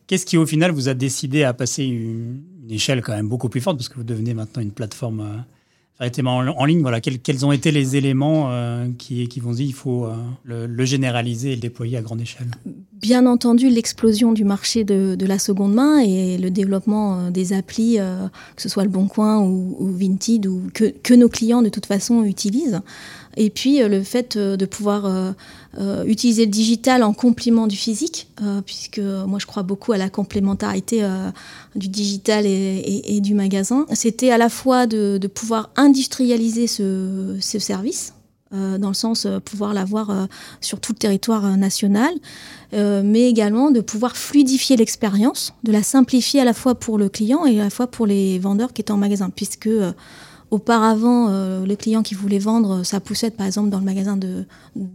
Qu'est-ce 0.06 0.24
qui, 0.24 0.36
au 0.36 0.46
final, 0.46 0.70
vous 0.70 0.88
a 0.88 0.94
décidé 0.94 1.42
à 1.42 1.52
passer 1.52 1.84
une, 1.84 2.42
échelle 2.68 3.02
quand 3.02 3.14
même 3.14 3.28
beaucoup 3.28 3.48
plus 3.48 3.60
forte 3.60 3.76
parce 3.76 3.88
que 3.88 3.96
vous 3.96 4.04
devenez 4.04 4.34
maintenant 4.34 4.62
une 4.62 4.72
plateforme 4.72 5.44
en, 5.98 6.64
ligne, 6.66 6.82
voilà, 6.82 7.00
quels, 7.00 7.46
ont 7.46 7.52
été 7.52 7.70
les 7.70 7.96
éléments 7.96 8.50
euh, 8.50 8.86
qui, 8.98 9.28
qui 9.28 9.40
vont 9.40 9.52
dire 9.52 9.66
il 9.66 9.72
faut 9.72 10.04
euh, 10.04 10.66
le, 10.66 10.84
généraliser 10.84 11.52
et 11.52 11.54
le 11.54 11.60
déployer 11.60 11.96
à 11.96 12.02
grande 12.02 12.20
échelle? 12.20 12.48
Bien 13.00 13.26
entendu, 13.26 13.70
l'explosion 13.70 14.32
du 14.32 14.44
marché 14.44 14.84
de, 14.84 15.16
la 15.26 15.38
seconde 15.38 15.72
main 15.72 16.00
et 16.00 16.36
le 16.36 16.50
développement 16.50 17.18
euh, 17.18 17.30
des 17.30 17.54
applis, 17.54 17.96
que 18.56 18.62
ce 18.62 18.68
soit 18.68 18.84
le 18.84 18.90
Bon 18.90 19.08
Coin 19.08 19.40
ou, 19.40 19.90
Vinted, 19.92 20.46
ou 20.46 20.64
que, 20.72 21.14
nos 21.14 21.28
clients 21.30 21.62
de 21.62 21.70
toute 21.70 21.86
façon 21.86 22.24
utilisent. 22.24 22.80
Et 23.38 23.50
puis 23.50 23.78
le 23.86 24.02
fait 24.02 24.36
de 24.36 24.66
pouvoir 24.66 25.34
utiliser 26.06 26.46
le 26.46 26.50
digital 26.50 27.02
en 27.02 27.12
complément 27.12 27.66
du 27.66 27.76
physique, 27.76 28.28
puisque 28.64 28.98
moi 28.98 29.38
je 29.38 29.46
crois 29.46 29.62
beaucoup 29.62 29.92
à 29.92 29.98
la 29.98 30.08
complémentarité 30.08 31.06
du 31.74 31.88
digital 31.88 32.46
et, 32.46 33.20
du 33.20 33.34
magasin. 33.34 33.86
C'était 33.92 34.30
à 34.30 34.38
la 34.38 34.48
fois 34.48 34.86
de, 34.86 35.26
pouvoir 35.26 35.70
industrialiser 35.76 36.66
ce, 36.66 37.36
ce 37.40 37.58
service, 37.58 38.14
euh, 38.54 38.78
dans 38.78 38.88
le 38.88 38.94
sens 38.94 39.26
euh, 39.26 39.40
pouvoir 39.40 39.74
l'avoir 39.74 40.10
euh, 40.10 40.26
sur 40.60 40.78
tout 40.78 40.92
le 40.92 40.98
territoire 40.98 41.56
national, 41.56 42.14
mais 42.72 43.28
également 43.28 43.70
de 43.70 43.80
pouvoir 43.80 44.16
fluidifier 44.16 44.76
l'expérience, 44.76 45.54
de 45.62 45.72
la 45.72 45.82
simplifier 45.82 46.40
à 46.40 46.44
la 46.44 46.52
fois 46.52 46.74
pour 46.74 46.98
le 46.98 47.08
client 47.08 47.46
et 47.46 47.60
à 47.60 47.64
la 47.64 47.70
fois 47.70 47.86
pour 47.86 48.06
les 48.06 48.38
vendeurs 48.38 48.72
qui 48.72 48.82
étaient 48.82 48.92
en 48.92 48.98
magasin, 48.98 49.30
puisque 49.30 49.68
auparavant, 50.50 51.28
le 51.64 51.74
client 51.74 52.02
qui 52.02 52.14
voulait 52.14 52.38
vendre 52.38 52.84
sa 52.84 53.00
poussette, 53.00 53.36
par 53.36 53.46
exemple, 53.46 53.68
dans 53.70 53.78
le 53.78 53.84
magasin 53.84 54.16
de, 54.16 54.44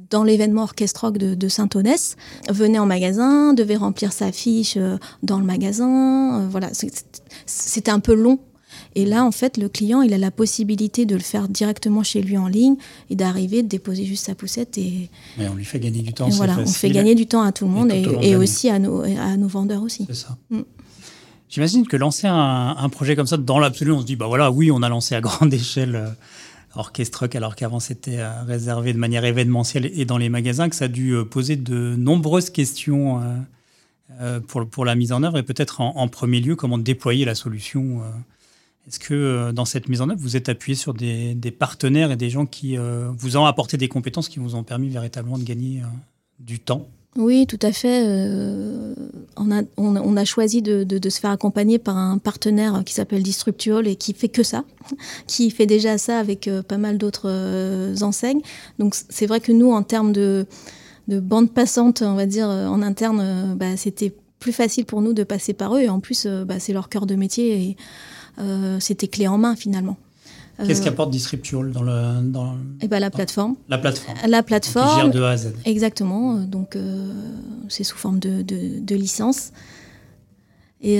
dans 0.09 0.23
l'événement 0.23 0.63
Orchestre 0.63 1.01
Rock 1.01 1.17
de, 1.17 1.35
de 1.35 1.47
Saint-Onès, 1.47 2.15
venait 2.49 2.79
en 2.79 2.85
magasin, 2.85 3.53
devait 3.53 3.75
remplir 3.75 4.13
sa 4.13 4.31
fiche 4.31 4.77
dans 5.23 5.39
le 5.39 5.45
magasin. 5.45 6.47
voilà, 6.49 6.69
c'était 7.45 7.91
un 7.91 7.99
peu 7.99 8.13
long 8.13 8.39
et 8.95 9.05
là, 9.05 9.25
en 9.25 9.31
fait, 9.31 9.57
le 9.57 9.69
client, 9.69 10.01
il 10.01 10.13
a 10.13 10.17
la 10.17 10.31
possibilité 10.31 11.05
de 11.05 11.15
le 11.15 11.21
faire 11.21 11.47
directement 11.47 12.03
chez 12.03 12.21
lui 12.21 12.37
en 12.37 12.47
ligne 12.47 12.75
et 13.09 13.15
d'arriver, 13.15 13.63
de 13.63 13.67
déposer 13.67 14.05
juste 14.05 14.25
sa 14.25 14.35
poussette. 14.35 14.77
Et, 14.77 15.09
on 15.39 15.55
lui 15.55 15.65
fait 15.65 15.79
gagner 15.79 16.01
du 16.01 16.13
temps. 16.13 16.29
voilà, 16.29 16.57
on 16.59 16.65
fait 16.65 16.89
gagner 16.89 17.15
du 17.15 17.25
temps 17.25 17.41
à 17.41 17.51
tout 17.51 17.65
le 17.65 17.71
monde 17.71 17.91
et, 17.91 18.35
aussi 18.35 18.69
à 18.69 18.79
nos, 18.79 19.01
à 19.01 19.37
nos 19.37 19.47
vendeurs 19.47 19.83
aussi. 19.83 20.05
C'est 20.07 20.15
ça. 20.15 20.37
Mm. 20.49 20.61
J'imagine 21.51 21.85
que 21.85 21.97
lancer 21.97 22.25
un, 22.27 22.89
projet 22.89 23.15
comme 23.15 23.27
ça, 23.27 23.37
dans 23.37 23.59
l'absolu, 23.59 23.91
on 23.91 23.99
se 23.99 24.05
dit, 24.05 24.15
bah 24.15 24.25
voilà, 24.25 24.49
oui, 24.49 24.71
on 24.71 24.81
a 24.81 24.89
lancé 24.89 25.13
à 25.13 25.21
grande 25.21 25.53
échelle 25.53 25.95
euh, 25.95 26.09
Orchestre 26.75 27.27
alors 27.35 27.55
qu'avant 27.55 27.79
c'était 27.79 28.19
euh, 28.19 28.41
réservé 28.43 28.93
de 28.93 28.97
manière 28.97 29.25
événementielle 29.25 29.91
et 29.93 30.05
dans 30.05 30.17
les 30.17 30.29
magasins, 30.29 30.69
que 30.69 30.75
ça 30.75 30.85
a 30.85 30.87
dû 30.87 31.11
euh, 31.11 31.25
poser 31.25 31.57
de 31.57 31.95
nombreuses 31.97 32.49
questions 32.49 33.21
pour, 34.47 34.67
pour 34.67 34.85
la 34.85 34.95
mise 34.95 35.11
en 35.11 35.23
œuvre 35.23 35.37
et 35.37 35.43
peut-être 35.43 35.81
en, 35.81 36.07
premier 36.07 36.41
lieu 36.41 36.55
comment 36.55 36.77
déployer 36.77 37.25
la 37.25 37.35
solution 37.35 38.01
est-ce 38.87 38.99
que 38.99 39.13
euh, 39.13 39.51
dans 39.51 39.65
cette 39.65 39.89
mise 39.89 40.01
en 40.01 40.09
œuvre, 40.09 40.19
vous 40.19 40.35
êtes 40.35 40.49
appuyé 40.49 40.75
sur 40.75 40.93
des, 40.93 41.55
partenaires 41.57 42.11
et 42.11 42.17
des 42.17 42.29
gens 42.29 42.45
qui 42.45 42.77
euh, 42.77 43.11
vous 43.15 43.37
ont 43.37 43.45
apporté 43.45 43.77
des 43.77 43.87
compétences 43.87 44.27
qui 44.27 44.39
vous 44.39 44.55
ont 44.55 44.63
permis 44.63 44.89
véritablement 44.89 45.37
de 45.37 45.43
gagner 45.43 45.81
euh, 45.81 45.85
du 46.39 46.59
temps? 46.59 46.89
Oui, 47.17 47.45
tout 47.45 47.59
à 47.61 47.73
fait. 47.73 48.05
on, 49.35 50.15
a, 50.15 50.25
choisi 50.25 50.61
de, 50.61 51.09
se 51.09 51.19
faire 51.19 51.31
accompagner 51.31 51.77
par 51.77 51.97
un 51.97 52.17
partenaire 52.17 52.83
qui 52.85 52.93
s'appelle 52.93 53.21
Distructual 53.21 53.87
et 53.87 53.95
qui 53.95 54.13
fait 54.13 54.29
que 54.29 54.43
ça, 54.43 54.63
qui 55.27 55.51
fait 55.51 55.65
déjà 55.65 55.97
ça 55.97 56.19
avec 56.19 56.49
pas 56.67 56.77
mal 56.77 56.97
d'autres 56.97 58.01
enseignes. 58.01 58.41
Donc 58.79 58.95
c'est 59.09 59.25
vrai 59.25 59.41
que 59.41 59.51
nous, 59.51 59.71
en 59.71 59.83
termes 59.83 60.13
de, 60.13 60.45
bande 61.07 61.51
passante, 61.51 62.01
on 62.01 62.15
va 62.15 62.25
dire 62.25 62.47
en 62.47 62.81
interne, 62.81 63.55
bah, 63.57 63.75
c'était 63.75 64.13
plus 64.39 64.53
facile 64.53 64.85
pour 64.85 65.01
nous 65.01 65.11
de 65.11 65.23
passer 65.23 65.51
par 65.53 65.75
eux. 65.75 65.81
Et 65.81 65.89
en 65.89 65.99
plus, 65.99 66.25
bah, 66.25 66.59
c'est 66.59 66.71
leur 66.71 66.87
cœur 66.87 67.05
de 67.05 67.15
métier. 67.15 67.61
Et, 67.61 67.77
euh, 68.39 68.79
c'était 68.79 69.07
clé 69.07 69.27
en 69.27 69.37
main 69.37 69.55
finalement. 69.55 69.97
Qu'est-ce 70.65 70.81
euh, 70.81 70.85
qu'apporte 70.85 71.11
Disruptual 71.11 71.71
dans 71.71 71.83
le 71.83 72.21
dans, 72.21 72.55
eh 72.81 72.87
ben, 72.87 72.99
la 72.99 73.09
plateforme. 73.09 73.55
La 73.69 73.77
plateforme. 73.77 74.17
La 74.27 74.43
plateforme. 74.43 75.01
gère 75.01 75.09
de 75.09 75.21
A 75.21 75.31
à 75.31 75.37
Z. 75.37 75.53
Exactement. 75.65 76.35
Donc 76.37 76.75
euh, 76.75 77.11
c'est 77.69 77.83
sous 77.83 77.97
forme 77.97 78.19
de, 78.19 78.41
de, 78.41 78.95
licence. 78.95 79.51
Et, 80.83 80.99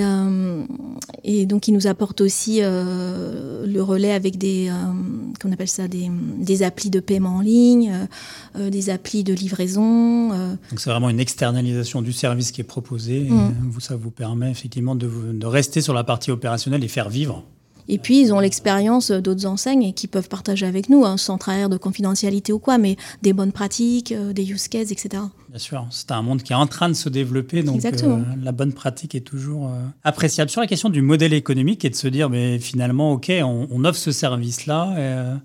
et, 1.23 1.47
donc, 1.47 1.67
il 1.67 1.73
nous 1.73 1.87
apporte 1.87 2.21
aussi 2.21 2.61
le 2.61 3.79
relais 3.79 4.11
avec 4.11 4.37
des, 4.37 4.71
qu'on 5.41 5.51
appelle 5.51 5.67
ça, 5.67 5.87
des, 5.87 6.09
des, 6.37 6.61
applis 6.61 6.91
de 6.91 6.99
paiement 6.99 7.37
en 7.37 7.41
ligne, 7.41 7.91
des 8.55 8.91
applis 8.91 9.23
de 9.23 9.33
livraison. 9.33 10.29
Donc, 10.29 10.79
c'est 10.79 10.91
vraiment 10.91 11.09
une 11.09 11.19
externalisation 11.19 12.03
du 12.03 12.13
service 12.13 12.51
qui 12.51 12.61
est 12.61 12.65
proposé. 12.65 13.21
Mm. 13.21 13.53
vous, 13.71 13.79
ça 13.79 13.95
vous 13.95 14.11
permet 14.11 14.51
effectivement 14.51 14.93
de, 14.93 15.09
de, 15.33 15.45
rester 15.47 15.81
sur 15.81 15.95
la 15.95 16.03
partie 16.03 16.29
opérationnelle 16.29 16.83
et 16.83 16.87
faire 16.87 17.09
vivre 17.09 17.43
et 17.93 17.97
puis, 17.97 18.21
ils 18.21 18.33
ont 18.33 18.39
l'expérience 18.39 19.11
d'autres 19.11 19.45
enseignes 19.45 19.83
et 19.83 19.91
qui 19.91 20.07
peuvent 20.07 20.29
partager 20.29 20.65
avec 20.65 20.87
nous, 20.87 21.03
hein, 21.03 21.17
sans 21.17 21.37
trahir 21.37 21.67
de 21.67 21.75
confidentialité 21.75 22.53
ou 22.53 22.57
quoi, 22.57 22.77
mais 22.77 22.95
des 23.21 23.33
bonnes 23.33 23.51
pratiques, 23.51 24.13
euh, 24.13 24.31
des 24.31 24.49
use 24.49 24.69
cases, 24.69 24.93
etc. 24.93 25.23
Bien 25.49 25.59
sûr, 25.59 25.85
c'est 25.89 26.09
un 26.11 26.21
monde 26.21 26.41
qui 26.41 26.53
est 26.53 26.55
en 26.55 26.67
train 26.67 26.87
de 26.87 26.93
se 26.93 27.09
développer, 27.09 27.63
donc 27.63 27.83
euh, 27.83 28.19
la 28.41 28.53
bonne 28.53 28.71
pratique 28.71 29.13
est 29.13 29.27
toujours 29.27 29.67
euh, 29.67 29.81
appréciable. 30.05 30.49
Sur 30.49 30.61
la 30.61 30.67
question 30.67 30.89
du 30.89 31.01
modèle 31.01 31.33
économique 31.33 31.83
et 31.83 31.89
de 31.89 31.95
se 31.95 32.07
dire, 32.07 32.29
mais 32.29 32.59
finalement, 32.59 33.11
OK, 33.11 33.29
on, 33.29 33.67
on 33.69 33.83
offre 33.83 33.99
ce 33.99 34.13
service-là 34.13 35.41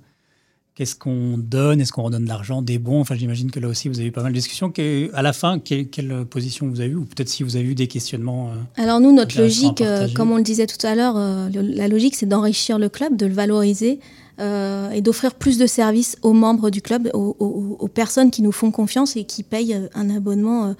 Qu'est-ce 0.77 0.95
qu'on 0.95 1.39
donne? 1.39 1.81
Est-ce 1.81 1.91
qu'on 1.91 2.03
redonne 2.03 2.25
de 2.25 2.29
l'argent, 2.29 2.61
des 2.61 2.79
bons? 2.79 3.01
Enfin, 3.01 3.15
j'imagine 3.15 3.51
que 3.51 3.59
là 3.59 3.67
aussi, 3.67 3.89
vous 3.89 3.99
avez 3.99 4.09
eu 4.09 4.13
pas 4.13 4.23
mal 4.23 4.33
de 4.33 4.37
discussions. 4.37 4.71
À 5.15 5.23
la 5.23 5.33
fin, 5.33 5.59
quelle, 5.59 6.27
position 6.27 6.69
vous 6.69 6.83
avez 6.83 6.91
eu 6.91 6.97
Ou 6.97 7.07
peut-être 7.07 7.31
si 7.31 7.43
vous 7.43 7.57
avez 7.57 7.65
eu 7.65 7.75
des 7.75 7.87
questionnements 7.87 8.51
euh, 8.51 8.83
Alors 8.83 9.01
nous, 9.01 9.11
notre 9.11 9.41
logique, 9.41 9.81
euh, 9.81 10.07
comme 10.15 10.33
on 10.33 10.37
le 10.37 10.43
disait 10.43 10.67
tout 10.67 10.87
à 10.87 10.95
l'heure, 10.95 11.15
euh, 11.17 11.49
la 11.51 11.89
logique, 11.89 12.15
c'est 12.15 12.27
d'enrichir 12.27 12.79
le 12.79 12.91
club, 12.91 13.17
de 13.17 13.25
le 13.25 13.33
valoriser 13.33 14.01
et 14.39 15.01
d'offrir 15.01 15.33
plus 15.33 15.57
de 15.57 15.67
services 15.67 16.19
aux 16.21 16.35
membres 16.35 16.69
du 16.69 16.83
club, 16.83 17.09
aux, 17.15 17.89
personnes 17.89 18.31
qui 18.31 18.43
nous 18.43 18.53
font 18.53 18.71
confiance 18.71 19.17
et 19.17 19.25
qui 19.25 19.43
payent 19.43 19.89
un 19.95 20.15
abonnement 20.15 20.75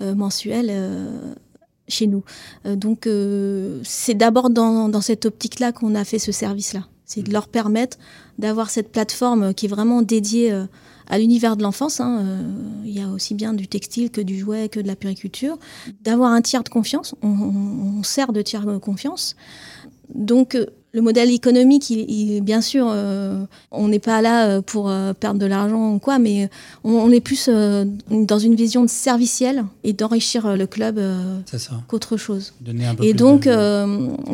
mensuel 0.00 0.72
chez 1.86 2.08
nous. 2.08 2.24
donc 2.64 3.08
c'est 3.84 4.14
d'abord 4.14 4.50
dans, 4.50 4.88
dans 4.88 5.00
cette 5.02 5.24
optique-là 5.24 5.70
qu'on 5.70 5.94
a 5.94 6.04
fait 6.04 6.18
ce 6.18 6.32
service-là. 6.32 6.88
C'est 7.06 7.22
de 7.22 7.32
leur 7.32 7.48
permettre 7.48 7.96
d'avoir 8.38 8.68
cette 8.68 8.90
plateforme 8.90 9.54
qui 9.54 9.66
est 9.66 9.68
vraiment 9.68 10.02
dédiée 10.02 10.52
euh, 10.52 10.66
à 11.08 11.18
l'univers 11.18 11.56
de 11.56 11.62
l'enfance. 11.62 12.00
Hein. 12.00 12.18
Euh, 12.20 12.42
il 12.84 12.90
y 12.90 13.00
a 13.00 13.08
aussi 13.08 13.34
bien 13.34 13.54
du 13.54 13.68
textile 13.68 14.10
que 14.10 14.20
du 14.20 14.38
jouet, 14.38 14.68
que 14.68 14.80
de 14.80 14.86
la 14.86 14.96
périculture. 14.96 15.58
D'avoir 16.02 16.32
un 16.32 16.42
tiers 16.42 16.64
de 16.64 16.68
confiance. 16.68 17.14
On, 17.22 18.02
sert 18.02 18.32
de 18.32 18.42
tiers 18.42 18.66
de 18.66 18.76
confiance. 18.78 19.36
Donc, 20.14 20.54
euh, 20.54 20.66
le 20.96 21.02
modèle 21.02 21.30
économique, 21.30 21.90
il, 21.90 22.40
bien 22.40 22.62
sûr, 22.62 22.86
on 23.70 23.88
n'est 23.88 23.98
pas 23.98 24.22
là 24.22 24.62
pour 24.62 24.90
perdre 25.20 25.38
de 25.38 25.44
l'argent 25.44 25.92
ou 25.92 25.98
quoi, 25.98 26.18
mais 26.18 26.48
on, 26.84 27.12
est 27.12 27.20
plus 27.20 27.50
dans 28.10 28.38
une 28.38 28.54
vision 28.54 28.82
de 28.82 28.88
servicielle 28.88 29.66
et 29.84 29.92
d'enrichir 29.92 30.56
le 30.56 30.66
club 30.66 30.98
qu'autre 31.86 32.16
chose. 32.16 32.54
et 33.02 33.12
donc, 33.12 33.42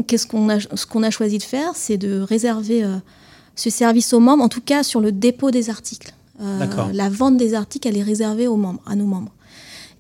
qu'est-ce 0.07 0.27
qu'on 0.29 0.49
a, 0.51 0.61
ce 0.61 0.87
qu'on 0.87 1.03
a 1.03 1.11
choisi 1.11 1.39
de 1.39 1.43
faire, 1.43 1.73
c'est 1.75 1.99
de 1.99 2.21
réserver 2.21 2.87
ce 3.57 3.69
service 3.69 4.13
aux 4.13 4.21
membres, 4.21 4.45
en 4.45 4.49
tout 4.49 4.61
cas 4.61 4.85
sur 4.85 5.01
le 5.01 5.11
dépôt 5.11 5.51
des 5.51 5.69
articles. 5.69 6.15
la 6.39 7.09
vente 7.09 7.37
des 7.37 7.55
articles, 7.55 7.89
elle 7.89 7.99
est 7.99 8.05
réservée 8.05 8.47
aux 8.47 8.57
membres, 8.57 8.83
à 8.87 8.95
nos 8.95 9.07
membres. 9.07 9.33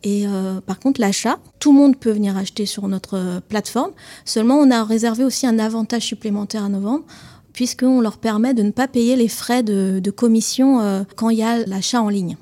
Et 0.05 0.27
par 0.67 0.81
contre, 0.81 1.01
l'achat, 1.01 1.39
tout 1.61 1.73
le 1.73 1.79
monde 1.79 1.97
peut 1.97 2.11
venir 2.11 2.37
acheter 2.37 2.67
sur 2.67 2.89
notre 2.89 3.41
plateforme. 3.49 3.93
Seulement, 4.25 4.57
on 4.57 4.71
a 4.71 4.83
réservé 4.83 5.23
aussi 5.23 5.47
un 5.47 5.61
avantage 5.61 6.03
supplémentaire 6.03 6.65
à 6.65 6.69
novembre 6.69 7.05
puisqu'on 7.53 8.01
leur 8.01 8.19
permet 8.19 8.55
de 8.55 8.63
ne 8.63 8.71
pas 8.71 8.89
payer 8.89 9.17
les 9.17 9.29
frais 9.29 9.63
de, 9.63 10.11
commission 10.11 10.81
euh, 10.81 11.05
quand 11.17 11.31
il 11.31 11.39
y 11.39 11.43
a 11.43 11.65
l'achat 11.67 12.03
en 12.03 12.09
ligne. 12.09 12.37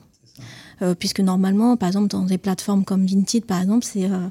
Euh, 0.82 0.94
puisque 0.94 1.20
normalement, 1.20 1.76
par 1.76 1.88
exemple, 1.88 2.08
dans 2.08 2.22
des 2.22 2.38
plateformes 2.38 2.84
comme 2.84 3.06
Vinted, 3.06 3.44
par 3.44 3.60
exemple, 3.60 3.84
c'est, 3.84 4.06
euh, 4.06 4.28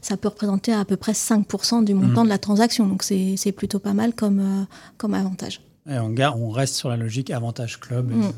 ça 0.00 0.16
peut 0.16 0.28
représenter 0.28 0.72
à 0.72 0.84
peu 0.84 0.96
près 0.96 1.12
5% 1.12 1.84
du 1.84 1.94
montant 1.94 2.22
mmh. 2.22 2.24
de 2.24 2.28
la 2.28 2.38
transaction. 2.38 2.86
Donc 2.86 3.02
c'est, 3.04 3.52
plutôt 3.52 3.78
pas 3.78 3.94
mal 3.94 4.14
comme, 4.14 4.66
comme 4.98 5.14
avantage. 5.14 5.60
Et 5.88 5.98
on, 5.98 6.14
on, 6.36 6.50
reste 6.50 6.74
sur 6.74 6.88
la 6.88 6.96
logique 6.96 7.30
avantage 7.30 7.78
club. 7.78 8.10
Mmh. 8.10 8.32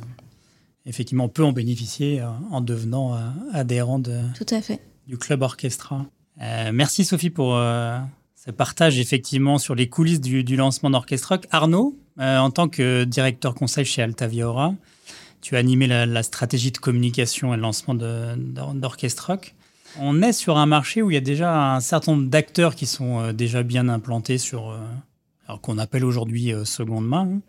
Effectivement, 0.87 1.25
on 1.25 1.29
peut 1.29 1.45
en 1.45 1.53
bénéficier 1.53 2.23
en 2.51 2.61
devenant 2.61 3.19
adhérent 3.53 3.99
de, 3.99 4.21
Tout 4.37 4.55
à 4.55 4.61
fait. 4.61 4.81
du 5.07 5.19
club 5.19 5.43
orchestra. 5.43 6.07
merci 6.73 7.05
Sophie 7.05 7.31
pour 7.31 7.57
ce 8.45 8.51
partage 8.51 8.99
effectivement 8.99 9.59
sur 9.59 9.75
les 9.75 9.89
coulisses 9.89 10.21
du, 10.21 10.57
lancement 10.57 10.91
d'Orchestre 10.91 11.29
Rock. 11.29 11.47
Arnaud, 11.51 11.99
euh, 12.21 12.39
en 12.39 12.51
tant 12.51 12.69
que 12.69 13.05
directeur 13.05 13.55
conseil 13.55 13.87
chez 13.87 14.03
Altaviora, 14.03 14.75
tu 15.41 15.57
as 15.57 15.59
animé 15.59 15.87
la, 15.87 16.23
stratégie 16.23 16.71
de 16.71 16.79
communication 16.79 17.55
et 17.55 17.57
le 17.57 17.63
lancement 17.63 17.95
d'Orchestre 17.95 19.27
Rock. 19.29 19.55
On 19.99 20.21
est 20.23 20.33
sur 20.33 20.59
un 20.59 20.67
marché 20.67 21.01
où 21.01 21.11
il 21.11 21.15
y 21.15 21.17
a 21.17 21.23
déjà 21.23 21.75
un 21.75 21.81
certain 21.81 22.13
nombre 22.13 22.29
d'acteurs 22.29 22.75
qui 22.75 22.87
sont 22.87 23.21
euh, 23.21 23.33
déjà 23.33 23.63
bien 23.63 23.89
implantés 23.89 24.39
sur, 24.39 24.71
euh, 24.71 24.79
alors 25.47 25.61
qu'on 25.61 25.79
appelle 25.79 26.05
aujourd'hui 26.05 26.53
seconde 26.65 27.07
main, 27.07 27.29
hein, 27.37 27.41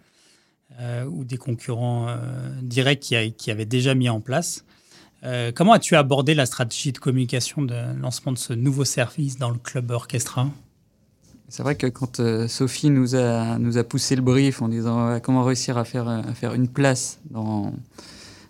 ou 1.09 1.23
des 1.23 1.37
concurrents 1.37 2.07
directs 2.61 3.13
qui, 3.37 3.51
avaient 3.51 3.65
déjà 3.65 3.95
mis 3.95 4.09
en 4.09 4.19
place. 4.19 4.65
comment 5.55 5.73
as-tu 5.73 5.95
abordé 5.95 6.33
la 6.33 6.45
stratégie 6.45 6.91
de 6.91 6.97
communication 6.97 7.61
de 7.61 7.75
lancement 7.99 8.31
de 8.31 8.37
ce 8.37 8.53
nouveau 8.53 8.85
service 8.85 9.37
dans 9.37 9.51
le 9.51 9.57
club 9.57 9.91
orchestra? 9.91 10.49
C'est 11.47 11.63
vrai 11.63 11.75
que 11.75 11.87
quand 11.87 12.19
euh, 12.19 12.47
Sophie 12.47 12.89
nous 12.89 13.15
a, 13.15 13.83
poussé 13.87 14.15
le 14.15 14.21
brief 14.21 14.61
en 14.61 14.67
disant 14.67 15.19
comment 15.21 15.43
réussir 15.43 15.77
à 15.77 15.85
faire, 15.85 16.23
une 16.53 16.67
place 16.67 17.19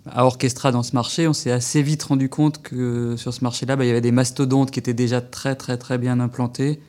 à 0.10 0.25
Orchestra 0.25 0.72
dans 0.72 0.84
ce 0.84 0.96
marché, 0.96 1.27
on 1.27 1.34
s'est 1.34 1.51
assez 1.51 1.82
vite 1.82 2.03
rendu 2.03 2.29
compte 2.29 2.62
que 2.62 3.15
sur 3.17 3.34
ce 3.34 3.44
marché-là, 3.44 3.75
bah, 3.75 3.84
il 3.84 3.88
y 3.88 3.91
avait 3.91 4.01
des 4.01 4.12
mastodontes 4.12 4.72
qui 4.72 4.79
étaient 4.79 4.94
déjà 4.94 5.20
très 5.22 5.55
très 5.55 5.77
très 5.77 5.98
bien 5.98 6.20
implantés. 6.20 6.79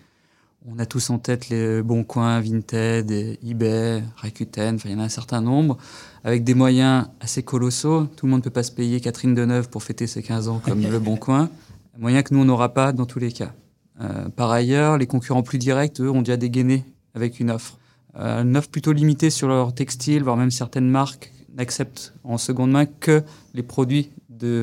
On 0.68 0.80
a 0.80 0.86
tous 0.86 1.10
en 1.10 1.18
tête 1.20 1.48
les 1.48 1.80
Bons 1.80 2.02
Coins, 2.02 2.40
Vinted, 2.40 3.38
eBay, 3.46 4.02
Rakuten, 4.16 4.74
enfin 4.74 4.88
il 4.88 4.92
y 4.92 4.94
en 4.96 4.98
a 4.98 5.04
un 5.04 5.08
certain 5.08 5.40
nombre, 5.40 5.78
avec 6.24 6.42
des 6.42 6.54
moyens 6.54 7.06
assez 7.20 7.44
colossaux. 7.44 8.06
Tout 8.16 8.26
le 8.26 8.32
monde 8.32 8.40
ne 8.40 8.44
peut 8.44 8.50
pas 8.50 8.64
se 8.64 8.72
payer 8.72 9.00
Catherine 9.00 9.32
Deneuve 9.32 9.68
pour 9.68 9.84
fêter 9.84 10.08
ses 10.08 10.24
15 10.24 10.48
ans 10.48 10.58
comme 10.58 10.82
le 10.90 10.98
Bon 10.98 11.16
Coin. 11.16 11.50
Moyen 11.98 12.24
que 12.24 12.34
nous, 12.34 12.40
on 12.40 12.44
n'aura 12.46 12.74
pas 12.74 12.92
dans 12.92 13.06
tous 13.06 13.20
les 13.20 13.30
cas. 13.30 13.52
Euh, 14.00 14.28
par 14.28 14.50
ailleurs, 14.50 14.98
les 14.98 15.06
concurrents 15.06 15.44
plus 15.44 15.58
directs, 15.58 16.00
eux, 16.00 16.10
ont 16.10 16.18
déjà 16.18 16.36
dégainé 16.36 16.84
avec 17.14 17.38
une 17.38 17.52
offre. 17.52 17.78
Euh, 18.18 18.42
une 18.42 18.56
offre 18.56 18.68
plutôt 18.68 18.92
limitée 18.92 19.30
sur 19.30 19.46
leur 19.46 19.72
textile, 19.72 20.24
voire 20.24 20.36
même 20.36 20.50
certaines 20.50 20.90
marques 20.90 21.32
n'acceptent 21.56 22.12
en 22.24 22.38
seconde 22.38 22.72
main 22.72 22.86
que 22.86 23.22
les 23.54 23.62
produits 23.62 24.10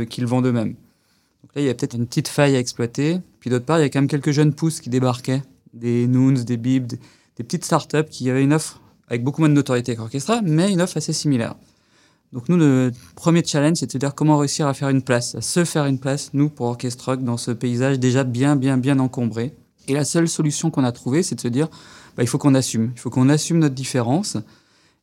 qu'ils 0.10 0.26
vendent 0.26 0.48
eux-mêmes. 0.48 0.74
Donc 1.44 1.56
là, 1.56 1.62
il 1.62 1.66
y 1.66 1.70
a 1.70 1.74
peut-être 1.74 1.96
une 1.96 2.08
petite 2.08 2.28
faille 2.28 2.58
à 2.58 2.60
exploiter. 2.60 3.22
Puis 3.40 3.50
d'autre 3.50 3.66
part, 3.66 3.80
il 3.80 3.84
y 3.84 3.86
a 3.86 3.90
quand 3.90 4.02
même 4.02 4.10
quelques 4.10 4.32
jeunes 4.32 4.54
pousses 4.54 4.82
qui 4.82 4.90
débarquaient, 4.90 5.42
des 5.74 6.08
Noons, 6.08 6.44
des 6.44 6.58
Bib, 6.58 6.86
des, 6.88 7.00
des 7.38 7.44
petites 7.44 7.66
startups 7.66 8.06
qui 8.10 8.30
avaient 8.30 8.44
une 8.44 8.54
offre 8.54 8.82
avec 9.08 9.24
beaucoup 9.24 9.42
moins 9.42 9.50
de 9.50 9.54
notoriété 9.54 9.96
qu'Orchestra, 9.96 10.42
mais 10.44 10.72
une 10.72 10.82
offre 10.82 10.98
assez 10.98 11.14
similaire. 11.14 11.56
Donc 12.32 12.50
nous, 12.50 12.58
le 12.58 12.92
premier 13.16 13.44
challenge, 13.46 13.78
c'est 13.78 13.94
de 13.94 13.98
dire 14.00 14.16
comment 14.16 14.38
réussir 14.38 14.68
à 14.68 14.74
faire 14.74 14.90
une 14.90 15.04
place, 15.04 15.36
à 15.36 15.42
se 15.42 15.66
faire 15.66 15.86
une 15.86 16.00
place, 16.00 16.32
nous, 16.34 16.50
pour 16.50 16.66
Orchestre 16.66 17.12
Rock, 17.12 17.24
dans 17.24 17.38
ce 17.38 17.52
paysage 17.52 18.00
déjà 18.00 18.24
bien, 18.24 18.56
bien, 18.56 18.78
bien 18.78 18.98
encombré. 18.98 19.54
Et 19.88 19.94
la 19.94 20.04
seule 20.04 20.28
solution 20.28 20.72
qu'on 20.72 20.84
a 20.84 20.92
trouvée, 20.92 21.22
c'est 21.22 21.36
de 21.36 21.42
se 21.42 21.48
dire, 21.48 21.68
bah, 22.18 22.24
il 22.24 22.28
faut 22.28 22.40
qu'on 22.40 22.56
assume, 22.56 22.92
il 22.96 23.00
faut 23.00 23.12
qu'on 23.12 23.30
assume 23.30 23.60
notre 23.60 23.76
différence. 23.76 24.38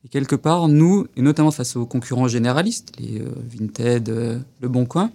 Et 0.05 0.09
quelque 0.09 0.35
part, 0.35 0.67
nous, 0.67 1.07
et 1.17 1.23
notamment 1.23 1.53
face 1.53 1.77
aux 1.77 1.87
concurrents 1.87 2.27
généralistes, 2.27 2.93
les 2.99 3.21
euh, 3.21 3.29
Vinted, 3.49 4.09
euh, 4.09 4.39
Le 4.61 4.69
Bon 4.69 4.85
Coin, 4.85 5.13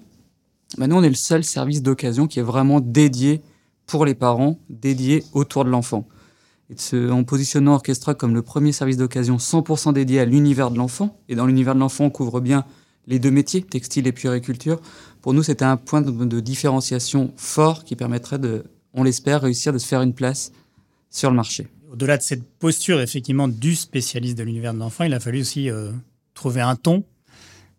bah, 0.78 0.88
nous, 0.88 0.96
on 0.96 1.04
est 1.04 1.10
le 1.10 1.16
seul 1.16 1.44
service 1.44 1.82
d'occasion 1.82 2.28
qui 2.28 2.40
est 2.40 2.44
vraiment 2.44 2.80
dédié 2.80 3.42
pour 3.86 4.06
les 4.06 4.16
parents, 4.16 4.60
dédié 4.70 5.24
autour 5.34 5.66
de 5.66 5.70
l'enfant 5.70 6.08
en 6.94 7.24
positionnant 7.24 7.76
Orchestra 7.76 8.16
comme 8.16 8.34
le 8.34 8.42
premier 8.42 8.72
service 8.72 8.98
d'occasion 8.98 9.38
100% 9.38 9.94
dédié 9.94 10.20
à 10.20 10.26
l'univers 10.26 10.72
de 10.72 10.78
l'enfant. 10.78 11.20
Et 11.30 11.36
dans 11.36 11.46
l'univers 11.46 11.76
de 11.76 11.80
l'enfant, 11.80 12.06
on 12.06 12.10
couvre 12.10 12.42
bien 12.42 12.66
les 13.08 13.20
deux 13.20 13.32
métiers, 13.32 13.62
textile 13.62 14.08
et 14.08 14.12
puériculture. 14.12 14.82
Pour 15.22 15.34
nous, 15.34 15.44
c'était 15.44 15.66
un 15.66 15.78
point 15.78 16.02
de, 16.02 16.40
différenciation 16.40 17.34
fort 17.38 17.84
qui 17.84 17.96
permettrait 17.96 18.40
de, 18.40 18.64
on 18.94 19.04
l'espère, 19.04 19.42
réussir 19.42 19.74
de 19.74 19.78
se 19.78 19.86
faire 19.86 20.02
une 20.02 20.14
place 20.14 20.52
sur 21.12 21.30
le 21.30 21.36
marché. 21.36 21.68
Au-delà 21.92 22.18
de 22.18 22.24
cette 22.24 22.44
posture, 22.44 23.00
effectivement, 23.00 23.48
du 23.48 23.76
spécialiste 23.76 24.38
de 24.38 24.44
l'univers 24.44 24.74
de 24.74 24.80
l'enfant, 24.80 25.04
il 25.04 25.14
a 25.14 25.20
fallu 25.20 25.42
aussi 25.42 25.70
euh, 25.70 25.92
trouver 26.34 26.62
un 26.62 26.76
ton 26.76 27.04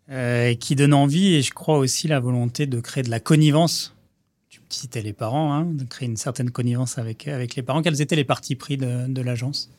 euh, 0.09 0.55
qui 0.55 0.75
donne 0.75 0.93
envie 0.93 1.35
et 1.35 1.41
je 1.41 1.51
crois 1.51 1.77
aussi 1.77 2.07
la 2.07 2.21
volonté 2.21 2.65
de 2.65 2.79
créer 2.79 3.03
de 3.03 3.09
la 3.09 3.19
connivence 3.19 3.96
citais 4.69 5.01
les 5.01 5.13
parents, 5.13 5.53
hein, 5.53 5.65
de 5.65 5.83
créer 5.83 6.07
une 6.07 6.17
certaine 6.17 6.51
connivence 6.51 6.97
avec, 6.97 7.27
avec 7.27 7.55
les 7.55 7.63
parents. 7.63 7.81
Quels 7.81 8.01
étaient 8.01 8.15
les 8.15 8.23
partis 8.23 8.55
pris 8.55 8.77
de, 8.77 9.21
l'agence? 9.21 9.69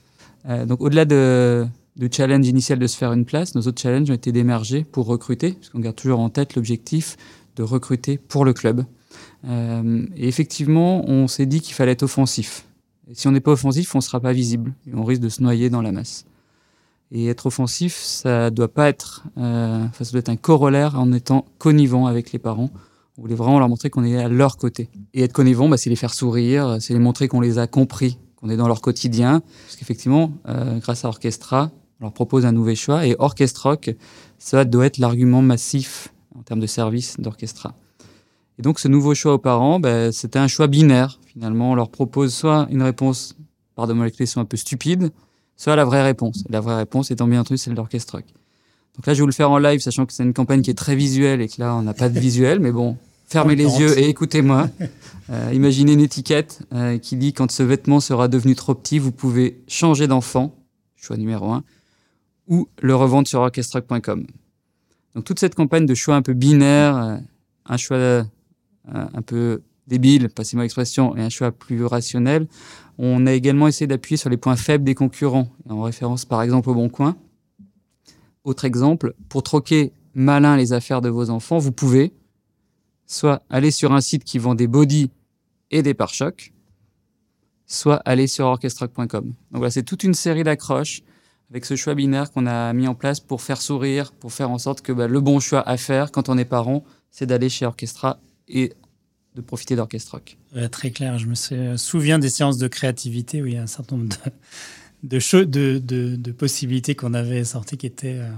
Euh, 0.48 0.66
Donc, 0.66 0.80
au-delà 0.80 1.04
de, 1.04 1.66
du 1.96 2.08
challenge 2.10 2.46
initial 2.46 2.78
de 2.78 2.86
se 2.86 2.96
faire 2.96 3.12
une 3.12 3.24
place, 3.24 3.54
nos 3.54 3.62
autres 3.62 3.80
challenges 3.80 4.10
ont 4.10 4.14
été 4.14 4.32
d'émerger 4.32 4.84
pour 4.84 5.06
recruter, 5.06 5.52
puisqu'on 5.52 5.80
garde 5.80 5.96
toujours 5.96 6.20
en 6.20 6.30
tête 6.30 6.54
l'objectif 6.54 7.16
de 7.56 7.62
recruter 7.62 8.18
pour 8.18 8.44
le 8.44 8.52
club. 8.52 8.84
Euh, 9.46 10.06
et 10.16 10.28
effectivement, 10.28 11.08
on 11.08 11.28
s'est 11.28 11.46
dit 11.46 11.60
qu'il 11.60 11.74
fallait 11.74 11.92
être 11.92 12.04
offensif. 12.04 12.64
Si 13.12 13.26
on 13.26 13.32
n'est 13.32 13.40
pas 13.40 13.52
offensif, 13.52 13.94
on 13.94 13.98
ne 13.98 14.02
sera 14.02 14.20
pas 14.20 14.32
visible 14.32 14.74
et 14.86 14.94
on 14.94 15.04
risque 15.04 15.22
de 15.22 15.28
se 15.28 15.42
noyer 15.42 15.70
dans 15.70 15.82
la 15.82 15.92
masse. 15.92 16.26
Et 17.10 17.26
être 17.28 17.46
offensif, 17.46 17.94
ça 17.96 18.50
doit 18.50 18.72
pas 18.72 18.88
être, 18.88 19.24
euh, 19.38 19.86
ça 19.98 20.04
doit 20.12 20.20
être 20.20 20.28
un 20.28 20.36
corollaire 20.36 21.00
en 21.00 21.12
étant 21.12 21.46
connivant 21.56 22.06
avec 22.06 22.32
les 22.32 22.38
parents 22.38 22.70
on 23.18 23.22
voulait 23.22 23.35
vraiment 23.35 23.59
leur 23.59 23.68
montrer 23.68 23.90
qu'on 23.90 24.04
est 24.04 24.16
à 24.16 24.28
leur 24.28 24.57
côté. 24.57 24.88
Et 25.12 25.24
être 25.24 25.33
connivant, 25.33 25.68
bah, 25.68 25.76
c'est 25.76 25.90
les 25.90 25.96
faire 25.96 26.14
sourire, 26.14 26.76
c'est 26.81 26.92
les 26.92 27.00
montrer 27.00 27.26
qu'on 27.26 27.40
les 27.40 27.59
a 27.59 27.66
compris, 27.66 28.16
qu'on 28.37 28.48
est 28.48 28.57
dans 28.57 28.68
leur 28.68 28.81
quotidien. 28.81 29.40
Parce 29.66 29.76
qu'effectivement, 29.76 30.33
euh, 30.48 30.78
grâce 30.78 31.04
à 31.04 31.09
Orchestra, 31.09 31.72
on 32.00 32.04
leur 32.04 32.12
propose 32.12 32.46
un 32.46 32.52
nouvel 32.52 32.76
choix. 32.76 33.07
Et 33.07 33.16
Orchestra 33.18 33.70
Rock, 33.70 33.90
ça 34.38 34.64
doit 34.64 34.87
être 34.87 34.98
l'argument 34.98 35.42
massif 35.42 36.14
en 36.38 36.42
termes 36.42 36.61
de 36.61 36.68
service 36.68 37.16
d'Orchestra. 37.18 37.74
Et 38.61 38.62
donc, 38.62 38.78
ce 38.78 38.87
nouveau 38.87 39.14
choix 39.14 39.35
aux 39.35 39.38
parents, 39.38 39.81
bah, 39.81 40.12
c'était 40.12 40.38
un 40.38 40.48
choix 40.48 40.68
binaire. 40.68 41.18
Finalement, 41.26 41.72
on 41.72 41.74
leur 41.74 41.90
propose 41.90 42.33
soit 42.33 42.68
une 42.70 42.83
réponse, 42.83 43.35
pardon-moi 43.74 44.04
l'expression 44.04 44.40
un 44.40 44.44
peu 44.44 44.57
stupide, 44.57 45.11
soit 45.57 45.74
la 45.74 45.85
vraie 45.85 46.04
réponse. 46.04 46.44
Et 46.48 46.52
la 46.52 46.61
vraie 46.61 46.76
réponse 46.76 47.11
étant 47.11 47.26
bien 47.26 47.40
entendu 47.40 47.59
celle 47.59 47.74
d'Orchestra 47.74 48.18
Rock. 48.18 48.26
Donc 48.94 49.07
là, 49.07 49.14
je 49.14 49.18
vais 49.18 49.22
vous 49.22 49.26
le 49.26 49.33
faire 49.33 49.50
en 49.50 49.59
live, 49.59 49.81
sachant 49.81 50.07
que 50.07 50.12
c'est 50.12 50.22
une 50.22 50.35
campagne 50.35 50.62
qui 50.62 50.70
est 50.70 50.78
très 50.78 50.94
visuelle 50.94 51.40
et 51.40 51.48
que 51.48 51.61
là, 51.61 51.74
on 51.74 51.83
n'a 51.83 51.94
pas 51.94 52.09
de 52.09 52.18
visuel, 52.18 52.61
mais 52.61 52.70
bon, 52.70 52.96
Fermez 53.28 53.56
les 53.56 53.78
yeux 53.78 53.98
et 53.98 54.08
écoutez-moi. 54.08 54.68
Euh, 55.30 55.50
imaginez 55.52 55.92
une 55.92 56.00
étiquette 56.00 56.62
euh, 56.72 56.96
qui 56.96 57.14
dit 57.14 57.34
quand 57.34 57.50
ce 57.50 57.62
vêtement 57.62 58.00
sera 58.00 58.28
devenu 58.28 58.54
trop 58.54 58.74
petit, 58.74 58.98
vous 58.98 59.12
pouvez 59.12 59.62
changer 59.68 60.06
d'enfant, 60.06 60.56
choix 60.96 61.18
numéro 61.18 61.52
un, 61.52 61.64
ou 62.46 62.66
le 62.80 62.94
revendre 62.94 63.28
sur 63.28 63.40
orchestruck.com. 63.40 64.26
Donc 65.14 65.24
toute 65.24 65.38
cette 65.38 65.54
campagne 65.54 65.84
de 65.84 65.94
choix 65.94 66.14
un 66.14 66.22
peu 66.22 66.32
binaire, 66.32 66.96
euh, 66.96 67.16
un 67.66 67.76
choix 67.76 68.24
un 68.90 69.20
peu 69.20 69.60
débile, 69.86 70.30
passez-moi 70.30 70.64
l'expression, 70.64 71.14
et 71.14 71.20
un 71.20 71.28
choix 71.28 71.52
plus 71.52 71.84
rationnel, 71.84 72.46
on 72.96 73.26
a 73.26 73.34
également 73.34 73.68
essayé 73.68 73.86
d'appuyer 73.86 74.16
sur 74.16 74.30
les 74.30 74.38
points 74.38 74.56
faibles 74.56 74.84
des 74.84 74.94
concurrents, 74.94 75.48
en 75.68 75.82
référence 75.82 76.24
par 76.24 76.40
exemple 76.40 76.70
au 76.70 76.74
Bon 76.74 76.88
Coin. 76.88 77.16
Autre 78.44 78.64
exemple, 78.64 79.12
pour 79.28 79.42
troquer 79.42 79.92
malin 80.14 80.56
les 80.56 80.72
affaires 80.72 81.02
de 81.02 81.10
vos 81.10 81.28
enfants, 81.28 81.58
vous 81.58 81.72
pouvez, 81.72 82.14
soit 83.08 83.42
aller 83.50 83.72
sur 83.72 83.92
un 83.92 84.00
site 84.00 84.22
qui 84.22 84.38
vend 84.38 84.54
des 84.54 84.68
bodies 84.68 85.10
et 85.72 85.82
des 85.82 85.94
pare-chocs, 85.94 86.52
soit 87.66 87.96
aller 88.04 88.28
sur 88.28 88.46
orchestrock.com. 88.46 89.06
Donc 89.08 89.34
voilà, 89.50 89.70
c'est 89.70 89.82
toute 89.82 90.04
une 90.04 90.14
série 90.14 90.44
d'accroches 90.44 91.02
avec 91.50 91.64
ce 91.64 91.74
choix 91.74 91.94
binaire 91.94 92.30
qu'on 92.30 92.46
a 92.46 92.72
mis 92.74 92.86
en 92.86 92.94
place 92.94 93.18
pour 93.18 93.40
faire 93.40 93.60
sourire, 93.60 94.12
pour 94.12 94.32
faire 94.32 94.50
en 94.50 94.58
sorte 94.58 94.82
que 94.82 94.92
bah, 94.92 95.08
le 95.08 95.20
bon 95.20 95.40
choix 95.40 95.66
à 95.66 95.76
faire 95.78 96.12
quand 96.12 96.28
on 96.28 96.36
est 96.36 96.44
parent, 96.44 96.84
c'est 97.10 97.26
d'aller 97.26 97.48
chez 97.48 97.64
Orchestra 97.64 98.20
et 98.46 98.74
de 99.34 99.40
profiter 99.40 99.74
d'Orchestrock. 99.74 100.36
très 100.70 100.90
clair, 100.90 101.18
je 101.18 101.26
me 101.26 101.76
souviens 101.76 102.18
des 102.18 102.28
séances 102.28 102.58
de 102.58 102.68
créativité 102.68 103.40
où 103.40 103.46
il 103.46 103.54
y 103.54 103.56
a 103.56 103.62
un 103.62 103.66
certain 103.66 103.96
nombre 103.96 104.14
de, 105.02 105.18
de, 105.44 105.78
de, 105.78 106.16
de 106.16 106.32
possibilités 106.32 106.94
qu'on 106.94 107.14
avait 107.14 107.44
sorties 107.44 107.78
qui 107.78 107.86
étaient 107.86 108.18
euh, 108.18 108.30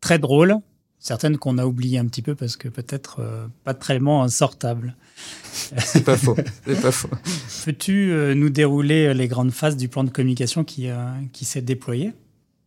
très 0.00 0.18
drôles, 0.18 0.56
certaines 1.04 1.36
qu'on 1.36 1.58
a 1.58 1.66
oubliées 1.66 1.98
un 1.98 2.06
petit 2.06 2.22
peu 2.22 2.34
parce 2.34 2.56
que 2.56 2.66
peut-être 2.66 3.20
euh, 3.20 3.46
pas 3.62 3.74
tellement 3.74 4.26
sortables. 4.26 4.96
C'est 5.52 6.02
pas 6.02 6.16
faux. 6.16 6.34
C'est 6.66 6.80
pas 6.80 6.90
faux. 6.90 7.10
Peux-tu 7.66 8.10
euh, 8.10 8.34
nous 8.34 8.48
dérouler 8.48 9.08
euh, 9.08 9.12
les 9.12 9.28
grandes 9.28 9.52
phases 9.52 9.76
du 9.76 9.88
plan 9.88 10.02
de 10.02 10.10
communication 10.10 10.64
qui, 10.64 10.88
qui 11.32 11.44
s'est 11.44 11.60
déployé? 11.60 12.14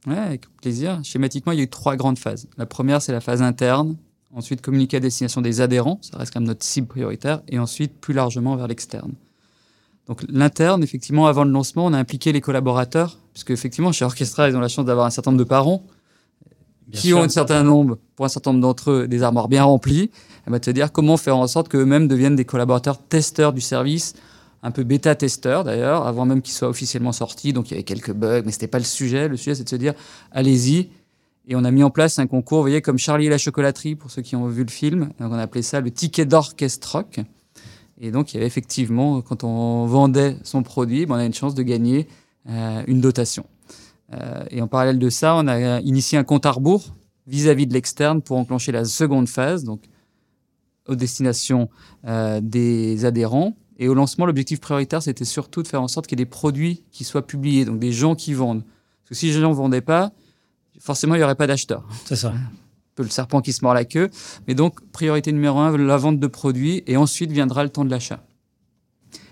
Ouais, 0.06 0.18
avec 0.18 0.46
plaisir. 0.62 1.02
Schématiquement, 1.04 1.52
il 1.52 1.58
y 1.58 1.62
a 1.62 1.64
eu 1.64 1.70
trois 1.70 1.96
grandes 1.96 2.20
phases. 2.20 2.48
La 2.58 2.68
première, 2.68 3.02
c'est 3.02 3.12
la 3.12 3.22
phase 3.22 3.42
interne. 3.42 3.98
Ensuite, 4.34 4.62
communiquer 4.62 4.98
à 4.98 5.00
destination 5.00 5.42
des 5.42 5.60
adhérents, 5.60 6.00
ça 6.04 6.20
reste 6.20 6.32
quand 6.32 6.40
même 6.40 6.48
notre 6.48 6.64
cible 6.64 6.88
prioritaire. 6.88 7.42
Et 7.48 7.58
ensuite, 7.58 8.00
plus 8.00 8.14
largement, 8.14 8.56
vers 8.56 8.68
l'externe. 8.68 9.14
Donc 10.06 10.24
l'interne, 10.30 10.84
effectivement, 10.84 11.26
avant 11.26 11.44
le 11.44 11.52
lancement, 11.52 11.88
on 11.88 11.94
a 11.94 11.98
impliqué 11.98 12.32
les 12.32 12.42
collaborateurs, 12.42 13.18
puisque 13.34 13.50
effectivement, 13.50 13.92
chez 13.92 14.06
Orchestra, 14.06 14.48
ils 14.48 14.56
ont 14.56 14.62
la 14.62 14.68
chance 14.68 14.86
d'avoir 14.86 15.08
un 15.08 15.10
certain 15.10 15.32
nombre 15.32 15.44
de 15.44 15.50
parents 15.50 15.84
qui 16.92 17.14
ont 17.14 17.22
un 17.22 17.30
certain 17.30 17.64
nombre, 17.64 17.98
pour 18.16 18.26
un 18.26 18.30
certain 18.30 18.52
nombre 18.52 18.62
d'entre 18.62 18.92
eux, 18.92 19.08
des 19.08 19.24
armoires 19.24 19.48
bien 19.48 19.64
remplies. 19.64 20.10
Elle 20.46 20.54
va 20.54 20.60
te 20.60 20.72
dire 20.72 20.92
comment 20.92 21.18
faire 21.18 21.38
en 21.38 21.48
sorte 21.48 21.68
qu'eux-mêmes 21.68 22.08
deviennent 22.08 22.36
des 22.36 22.46
collaborateurs 22.46 22.98
testeurs 22.98 23.54
du 23.54 23.62
service, 23.62 24.14
un 24.64 24.72
peu 24.72 24.84
bêta-testeurs 24.84 25.64
d'ailleurs, 25.64 26.08
avant 26.08 26.26
même 26.26 26.42
qu'ils 26.42 26.54
soient 26.54 26.70
officiellement 26.70 27.12
sortis. 27.12 27.54
Donc 27.54 27.70
il 27.70 27.72
y 27.72 27.74
avait 27.76 27.84
quelques 27.84 28.14
bugs, 28.14 28.44
mais 28.46 28.52
c'était 28.52 28.68
pas 28.68 28.80
le 28.80 28.86
sujet. 28.86 29.28
Le 29.28 29.38
sujet, 29.38 29.56
c'est 29.56 29.64
de 29.64 29.70
se 29.70 29.76
dire, 29.76 29.94
allez-y. 30.32 30.90
Et 31.50 31.56
on 31.56 31.64
a 31.64 31.72
mis 31.72 31.84
en 31.84 31.90
place 31.90 32.20
un 32.20 32.28
concours, 32.28 32.60
vous 32.60 32.64
voyez, 32.64 32.82
comme 32.82 32.98
Charlie 32.98 33.28
et 33.28 33.30
la 33.30 33.38
chocolaterie, 33.38 33.96
pour 33.96 34.12
ceux 34.12 34.22
qui 34.22 34.36
ont 34.36 34.48
vu 34.48 34.64
le 34.64 34.72
film. 34.72 35.10
Donc 35.20 35.32
on 35.32 35.36
a 35.36 35.42
appelé 35.42 35.62
ça 35.62 35.80
le 35.80 35.92
ticket 35.92 36.26
d'orchestre 36.26 36.92
rock. 36.92 37.22
Et 38.00 38.12
donc, 38.12 38.32
il 38.32 38.36
y 38.36 38.38
avait 38.38 38.46
effectivement, 38.46 39.22
quand 39.22 39.44
on 39.44 39.86
vendait 39.86 40.38
son 40.44 40.64
produit, 40.64 41.06
ben, 41.06 41.16
on 41.16 41.18
a 41.18 41.26
une 41.26 41.34
chance 41.34 41.56
de 41.56 41.64
gagner 41.64 42.08
euh, 42.50 42.84
une 42.88 43.02
dotation. 43.02 43.46
Euh, 44.14 44.46
et 44.50 44.62
en 44.62 44.68
parallèle 44.68 45.00
de 45.00 45.10
ça, 45.10 45.36
on 45.36 45.48
a 45.48 45.80
initié 45.82 46.18
un 46.18 46.24
compte 46.24 46.46
à 46.46 46.52
rebours 46.52 46.96
vis-à-vis 47.26 47.68
de 47.68 47.74
l'externe 47.74 48.22
pour 48.22 48.38
enclencher 48.38 48.72
la 48.72 48.86
seconde 48.86 49.28
phase, 49.28 49.64
donc 49.64 49.84
aux 50.88 50.96
destinations 50.96 51.70
euh, 52.06 52.40
des 52.42 53.04
adhérents. 53.06 53.58
Et 53.78 53.90
au 53.90 53.94
lancement, 53.94 54.26
l'objectif 54.26 54.60
prioritaire, 54.60 55.04
c'était 55.04 55.26
surtout 55.26 55.62
de 55.62 55.68
faire 55.68 55.82
en 55.82 55.88
sorte 55.88 56.08
qu'il 56.08 56.18
y 56.18 56.22
ait 56.22 56.26
des 56.26 56.30
produits 56.30 56.84
qui 56.92 57.04
soient 57.04 57.28
publiés, 57.28 57.66
donc 57.66 57.80
des 57.80 57.92
gens 57.92 58.16
qui 58.16 58.34
vendent. 58.34 58.64
Parce 58.64 59.10
que 59.10 59.16
si 59.16 59.28
les 59.28 59.34
gens 59.34 59.50
ne 59.50 59.56
vendaient 59.56 59.82
pas, 59.82 60.12
forcément, 60.80 61.16
il 61.16 61.20
n'y 61.20 61.24
aurait 61.24 61.36
pas 61.36 61.48
d'acheteurs. 61.48 61.88
C'est 62.06 62.16
ça 62.16 62.34
peu 62.98 63.04
le 63.04 63.10
serpent 63.10 63.42
qui 63.42 63.54
se 63.54 63.64
mord 63.64 63.74
la 63.74 63.86
queue. 63.86 64.10
Mais 64.48 64.56
donc, 64.56 64.82
priorité 64.92 65.32
numéro 65.32 65.60
un, 65.60 65.78
la 65.78 65.98
vente 65.98 66.20
de 66.20 66.28
produits, 66.28 66.84
et 66.88 66.98
ensuite 66.98 67.32
viendra 67.32 67.64
le 67.64 67.70
temps 67.70 67.86
de 67.86 67.92
l'achat. 67.92 68.26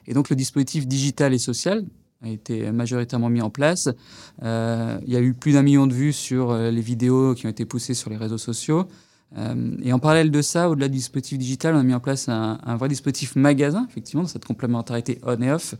Et 0.08 0.14
donc, 0.14 0.30
le 0.30 0.38
dispositif 0.38 0.88
digital 0.88 1.34
et 1.34 1.40
social 1.40 1.84
a 2.26 2.30
été 2.30 2.72
majoritairement 2.72 3.30
mis 3.30 3.42
en 3.42 3.50
place. 3.50 3.90
Euh, 4.44 4.98
il 5.06 5.14
y 5.14 5.16
a 5.16 5.22
eu 5.22 5.34
plus 5.34 5.54
d'un 5.54 5.62
million 5.62 5.88
de 5.88 5.94
vues 5.94 6.14
sur 6.14 6.52
euh, 6.52 6.72
les 6.72 6.82
vidéos 6.82 7.34
qui 7.34 7.46
ont 7.46 7.50
été 7.50 7.66
poussées 7.66 7.94
sur 7.94 8.10
les 8.10 8.18
réseaux 8.18 8.38
sociaux. 8.38 8.88
Euh, 9.38 9.76
et 9.84 9.92
en 9.94 10.00
parallèle 10.00 10.32
de 10.32 10.42
ça, 10.42 10.70
au-delà 10.70 10.88
du 10.88 10.98
dispositif 10.98 11.38
digital, 11.38 11.76
on 11.76 11.80
a 11.80 11.84
mis 11.84 11.94
en 11.94 12.00
place 12.00 12.30
un, 12.30 12.58
vrai 12.78 12.90
dispositif 12.90 13.36
magasin, 13.36 13.86
effectivement, 13.90 14.24
dans 14.24 14.30
cette 14.30 14.46
complémentarité 14.46 15.20
on 15.24 15.42
et 15.42 15.52
off, 15.52 15.76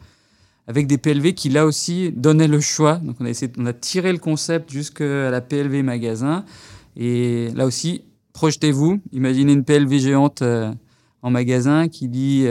avec 0.68 0.88
des 0.88 0.98
PLV 0.98 1.34
qui, 1.34 1.50
là 1.50 1.66
aussi, 1.66 2.12
donnaient 2.12 2.48
le 2.48 2.60
choix. 2.60 2.96
Donc, 2.98 3.18
on 3.20 3.26
a, 3.26 3.30
essayé, 3.30 3.52
on 3.58 3.66
a 3.66 3.74
tiré 3.74 4.12
le 4.12 4.18
concept 4.18 4.72
jusqu'à 4.72 5.30
la 5.30 5.42
PLV 5.42 5.84
magasin 5.84 6.44
et 6.98 7.50
là 7.56 7.66
aussi, 7.66 8.04
projetez-vous, 8.34 9.00
imaginez 9.12 9.54
une 9.54 9.64
PLV 9.64 10.00
géante 10.00 10.44
en 11.22 11.30
magasin 11.30 11.88
qui 11.88 12.08
dit 12.08 12.48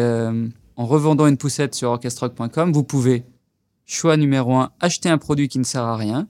en 0.76 0.86
revendant 0.86 1.26
une 1.26 1.36
poussette 1.36 1.74
sur 1.74 1.90
orchestrock.com, 1.90 2.72
vous 2.72 2.84
pouvez, 2.84 3.24
choix 3.86 4.16
numéro 4.16 4.54
un, 4.54 4.70
acheter 4.80 5.08
un 5.08 5.18
produit 5.18 5.48
qui 5.48 5.58
ne 5.58 5.64
sert 5.64 5.82
à 5.82 5.96
rien. 5.96 6.28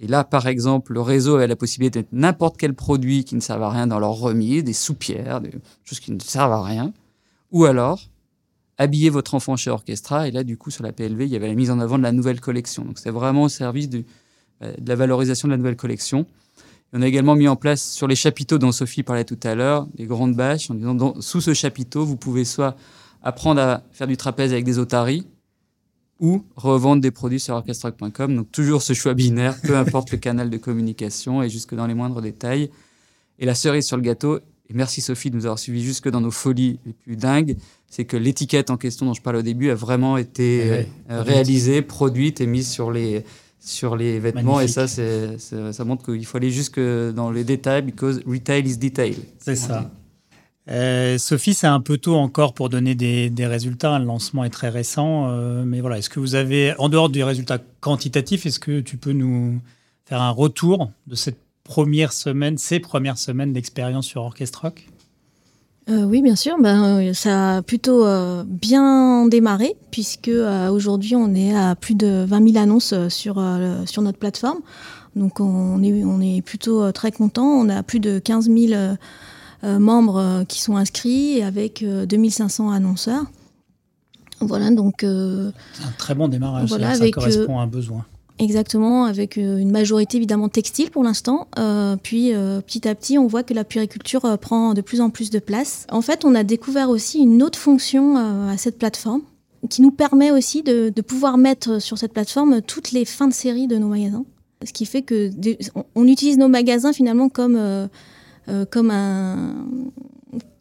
Et 0.00 0.06
là, 0.06 0.24
par 0.24 0.46
exemple, 0.46 0.92
le 0.92 1.00
réseau 1.00 1.36
a 1.36 1.46
la 1.46 1.56
possibilité 1.56 2.00
d'être 2.00 2.12
n'importe 2.12 2.56
quel 2.56 2.74
produit 2.74 3.24
qui 3.24 3.34
ne 3.34 3.40
sert 3.40 3.60
à 3.60 3.70
rien 3.70 3.86
dans 3.86 3.98
leur 3.98 4.12
remise, 4.12 4.62
des 4.62 4.72
soupières, 4.72 5.40
des 5.40 5.50
choses 5.84 6.00
qui 6.00 6.12
ne 6.12 6.20
servent 6.20 6.52
à 6.52 6.62
rien. 6.62 6.92
Ou 7.50 7.64
alors, 7.64 8.00
habiller 8.76 9.10
votre 9.10 9.34
enfant 9.34 9.56
chez 9.56 9.70
Orchestra. 9.70 10.28
Et 10.28 10.30
là, 10.30 10.44
du 10.44 10.56
coup, 10.56 10.70
sur 10.70 10.84
la 10.84 10.92
PLV, 10.92 11.24
il 11.24 11.30
y 11.30 11.36
avait 11.36 11.48
la 11.48 11.54
mise 11.54 11.70
en 11.70 11.80
avant 11.80 11.98
de 11.98 12.04
la 12.04 12.12
nouvelle 12.12 12.40
collection. 12.40 12.84
Donc, 12.84 12.98
c'est 12.98 13.10
vraiment 13.10 13.42
au 13.42 13.48
service 13.48 13.88
euh, 14.62 14.72
de 14.78 14.88
la 14.88 14.94
valorisation 14.94 15.48
de 15.48 15.52
la 15.52 15.58
nouvelle 15.58 15.76
collection 15.76 16.26
on 16.92 17.02
a 17.02 17.06
également 17.06 17.34
mis 17.34 17.48
en 17.48 17.56
place 17.56 17.82
sur 17.82 18.06
les 18.06 18.16
chapiteaux 18.16 18.58
dont 18.58 18.72
Sophie 18.72 19.02
parlait 19.02 19.24
tout 19.24 19.38
à 19.42 19.54
l'heure, 19.54 19.86
des 19.94 20.06
grandes 20.06 20.34
bâches, 20.34 20.70
en 20.70 20.74
disant 20.74 21.20
sous 21.20 21.40
ce 21.40 21.52
chapiteau, 21.52 22.04
vous 22.04 22.16
pouvez 22.16 22.44
soit 22.44 22.76
apprendre 23.22 23.60
à 23.60 23.82
faire 23.92 24.06
du 24.06 24.16
trapèze 24.16 24.52
avec 24.52 24.64
des 24.64 24.78
otaries, 24.78 25.26
ou 26.20 26.44
revendre 26.56 27.00
des 27.02 27.10
produits 27.10 27.40
sur 27.40 27.54
orchestrock.com. 27.54 28.36
Donc 28.36 28.50
toujours 28.52 28.82
ce 28.82 28.92
choix 28.92 29.14
binaire, 29.14 29.56
peu 29.62 29.76
importe 29.76 30.10
le 30.12 30.18
canal 30.18 30.50
de 30.50 30.56
communication 30.56 31.42
et 31.42 31.48
jusque 31.48 31.74
dans 31.74 31.86
les 31.86 31.94
moindres 31.94 32.20
détails. 32.20 32.70
Et 33.38 33.46
la 33.46 33.54
cerise 33.54 33.86
sur 33.86 33.96
le 33.96 34.02
gâteau, 34.02 34.38
et 34.70 34.74
merci 34.74 35.00
Sophie 35.00 35.30
de 35.30 35.36
nous 35.36 35.46
avoir 35.46 35.58
suivis 35.58 35.82
jusque 35.82 36.08
dans 36.08 36.20
nos 36.20 36.30
folies 36.30 36.78
les 36.84 36.92
plus 36.92 37.16
dingues, 37.16 37.56
c'est 37.88 38.04
que 38.04 38.16
l'étiquette 38.16 38.70
en 38.70 38.76
question 38.76 39.06
dont 39.06 39.14
je 39.14 39.22
parle 39.22 39.36
au 39.36 39.42
début 39.42 39.70
a 39.70 39.74
vraiment 39.74 40.16
été 40.16 40.86
eh 41.08 41.12
euh, 41.12 41.22
réalisée, 41.22 41.80
produite 41.82 42.40
et 42.40 42.46
mise 42.46 42.68
sur 42.68 42.90
les, 42.90 43.24
sur 43.60 43.96
les 43.96 44.18
vêtements. 44.18 44.60
Et 44.60 44.68
ça, 44.68 44.86
c'est, 44.86 45.38
ça 45.38 45.84
montre 45.84 46.04
qu'il 46.04 46.26
faut 46.26 46.36
aller 46.36 46.50
jusque 46.50 46.80
dans 46.80 47.30
les 47.30 47.44
détails, 47.44 47.82
because 47.82 48.20
retail 48.26 48.66
is 48.66 48.76
detail. 48.76 49.16
C'est 49.38 49.56
ça. 49.56 49.90
Euh, 50.70 51.16
Sophie, 51.16 51.54
c'est 51.54 51.66
un 51.66 51.80
peu 51.80 51.96
tôt 51.96 52.16
encore 52.16 52.52
pour 52.52 52.68
donner 52.68 52.94
des, 52.94 53.46
résultats. 53.46 53.98
Le 53.98 54.04
lancement 54.04 54.44
est 54.44 54.50
très 54.50 54.68
récent. 54.68 55.28
Euh, 55.30 55.64
mais 55.64 55.80
voilà, 55.80 55.98
est-ce 55.98 56.10
que 56.10 56.20
vous 56.20 56.34
avez, 56.34 56.74
en 56.78 56.88
dehors 56.88 57.08
des 57.08 57.24
résultats 57.24 57.58
quantitatifs, 57.80 58.44
est-ce 58.46 58.60
que 58.60 58.80
tu 58.80 58.96
peux 58.96 59.12
nous 59.12 59.60
faire 60.04 60.20
un 60.20 60.30
retour 60.30 60.90
de 61.06 61.14
cette 61.14 61.38
première 61.64 62.12
semaine, 62.12 62.58
ces 62.58 62.80
premières 62.80 63.18
semaines 63.18 63.52
d'expérience 63.52 64.06
sur 64.06 64.22
Orchestre 64.22 64.62
Rock? 64.62 64.86
Euh, 65.88 66.04
oui, 66.04 66.20
bien 66.20 66.36
sûr. 66.36 66.58
Ben, 66.60 66.98
euh, 66.98 67.12
ça 67.14 67.56
a 67.56 67.62
plutôt 67.62 68.04
bien 68.44 69.26
démarré, 69.26 69.74
puisque 69.90 70.30
aujourd'hui, 70.70 71.16
on 71.16 71.34
est 71.34 71.56
à 71.56 71.76
plus 71.76 71.94
de 71.94 72.26
20 72.28 72.52
000 72.52 72.62
annonces 72.62 72.94
sur, 73.08 73.42
sur 73.86 74.02
notre 74.02 74.18
plateforme. 74.18 74.60
Donc, 75.16 75.40
on 75.40 75.82
est, 75.82 76.04
on 76.04 76.20
est 76.20 76.42
plutôt 76.42 76.92
très 76.92 77.10
content. 77.10 77.46
On 77.46 77.70
a 77.70 77.82
plus 77.82 78.00
de 78.00 78.18
15 78.18 78.50
000 78.50 78.96
membres 79.62 80.44
qui 80.48 80.60
sont 80.60 80.76
inscrits, 80.76 81.42
avec 81.42 81.84
2500 81.84 82.70
annonceurs. 82.70 83.24
Voilà, 84.40 84.70
donc. 84.70 84.96
C'est 85.00 85.06
un 85.06 85.92
très 85.96 86.14
bon 86.14 86.28
démarrage. 86.28 86.70
ça 86.70 87.10
correspond 87.10 87.58
à 87.58 87.62
un 87.62 87.66
besoin. 87.66 88.04
Exactement, 88.38 89.04
avec 89.04 89.36
euh, 89.36 89.58
une 89.58 89.72
majorité 89.72 90.16
évidemment 90.16 90.48
textile 90.48 90.90
pour 90.90 91.02
l'instant. 91.02 91.48
Euh, 91.58 91.96
puis 92.00 92.32
euh, 92.32 92.60
petit 92.60 92.86
à 92.86 92.94
petit, 92.94 93.18
on 93.18 93.26
voit 93.26 93.42
que 93.42 93.52
la 93.52 93.64
puriculture 93.64 94.38
prend 94.38 94.74
de 94.74 94.80
plus 94.80 95.00
en 95.00 95.10
plus 95.10 95.30
de 95.30 95.40
place. 95.40 95.86
En 95.90 96.02
fait, 96.02 96.24
on 96.24 96.34
a 96.34 96.44
découvert 96.44 96.88
aussi 96.88 97.18
une 97.18 97.42
autre 97.42 97.58
fonction 97.58 98.16
à 98.16 98.56
cette 98.56 98.78
plateforme 98.78 99.22
qui 99.68 99.82
nous 99.82 99.90
permet 99.90 100.30
aussi 100.30 100.62
de, 100.62 100.92
pouvoir 101.00 101.36
mettre 101.36 101.80
sur 101.82 101.98
cette 101.98 102.12
plateforme 102.12 102.62
toutes 102.62 102.92
les 102.92 103.04
fins 103.04 103.26
de 103.26 103.32
série 103.32 103.66
de 103.66 103.76
nos 103.76 103.88
magasins. 103.88 104.24
Ce 104.64 104.72
qui 104.72 104.86
fait 104.86 105.02
que 105.02 105.30
on 105.94 106.06
utilise 106.06 106.38
nos 106.38 106.48
magasins 106.48 106.92
finalement 106.92 107.28
comme 107.28 107.58
comme 108.70 108.90
un 108.90 109.54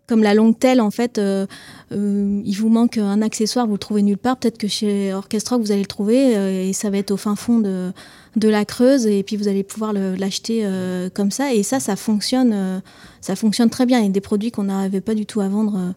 comme 0.08 0.23
la 0.23 0.34
longue 0.34 0.58
telle, 0.58 0.80
en 0.80 0.89
fait, 0.89 1.17
euh, 1.17 1.45
euh, 1.91 2.41
il 2.45 2.56
vous 2.56 2.69
manque 2.69 2.97
un 2.97 3.21
accessoire, 3.21 3.67
vous 3.67 3.73
le 3.73 3.78
trouvez 3.78 4.02
nulle 4.02 4.17
part. 4.17 4.38
Peut-être 4.38 4.58
que 4.58 4.67
chez 4.67 5.13
Orchestra, 5.13 5.58
vous 5.58 5.71
allez 5.71 5.82
le 5.82 5.88
trouver 5.88 6.38
euh, 6.38 6.69
et 6.69 6.73
ça 6.73 6.89
va 6.89 6.97
être 6.97 7.12
au 7.12 7.17
fin 7.17 7.36
fond 7.36 7.60
de, 7.60 7.91
de 8.38 8.47
la 8.47 8.63
Creuse 8.63 9.06
et 9.06 9.21
puis 9.23 9.36
vous 9.36 9.50
allez 9.50 9.63
pouvoir 9.63 9.91
l'acheter 9.91 10.65
comme 11.13 11.32
ça. 11.32 11.54
Et 11.54 11.62
ça, 11.63 11.80
ça 11.80 11.95
fonctionne, 11.95 12.82
ça 13.19 13.36
fonctionne 13.36 13.69
très 13.69 13.86
bien. 13.86 14.00
Il 14.00 14.06
y 14.06 14.08
a 14.08 14.12
des 14.12 14.21
produits 14.21 14.52
qu'on 14.52 14.63
n'arrivait 14.63 15.02
pas 15.02 15.13
du 15.13 15.26
tout 15.26 15.41
à 15.41 15.50
vendre 15.50 15.93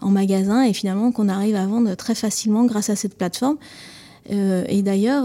en 0.00 0.10
magasin 0.10 0.62
et 0.64 0.74
finalement 0.74 1.12
qu'on 1.12 1.28
arrive 1.28 1.56
à 1.56 1.66
vendre 1.66 1.94
très 1.94 2.14
facilement 2.14 2.64
grâce 2.64 2.90
à 2.90 2.96
cette 2.96 3.16
plateforme. 3.16 3.56
et 4.28 4.82
d'ailleurs, 4.82 5.24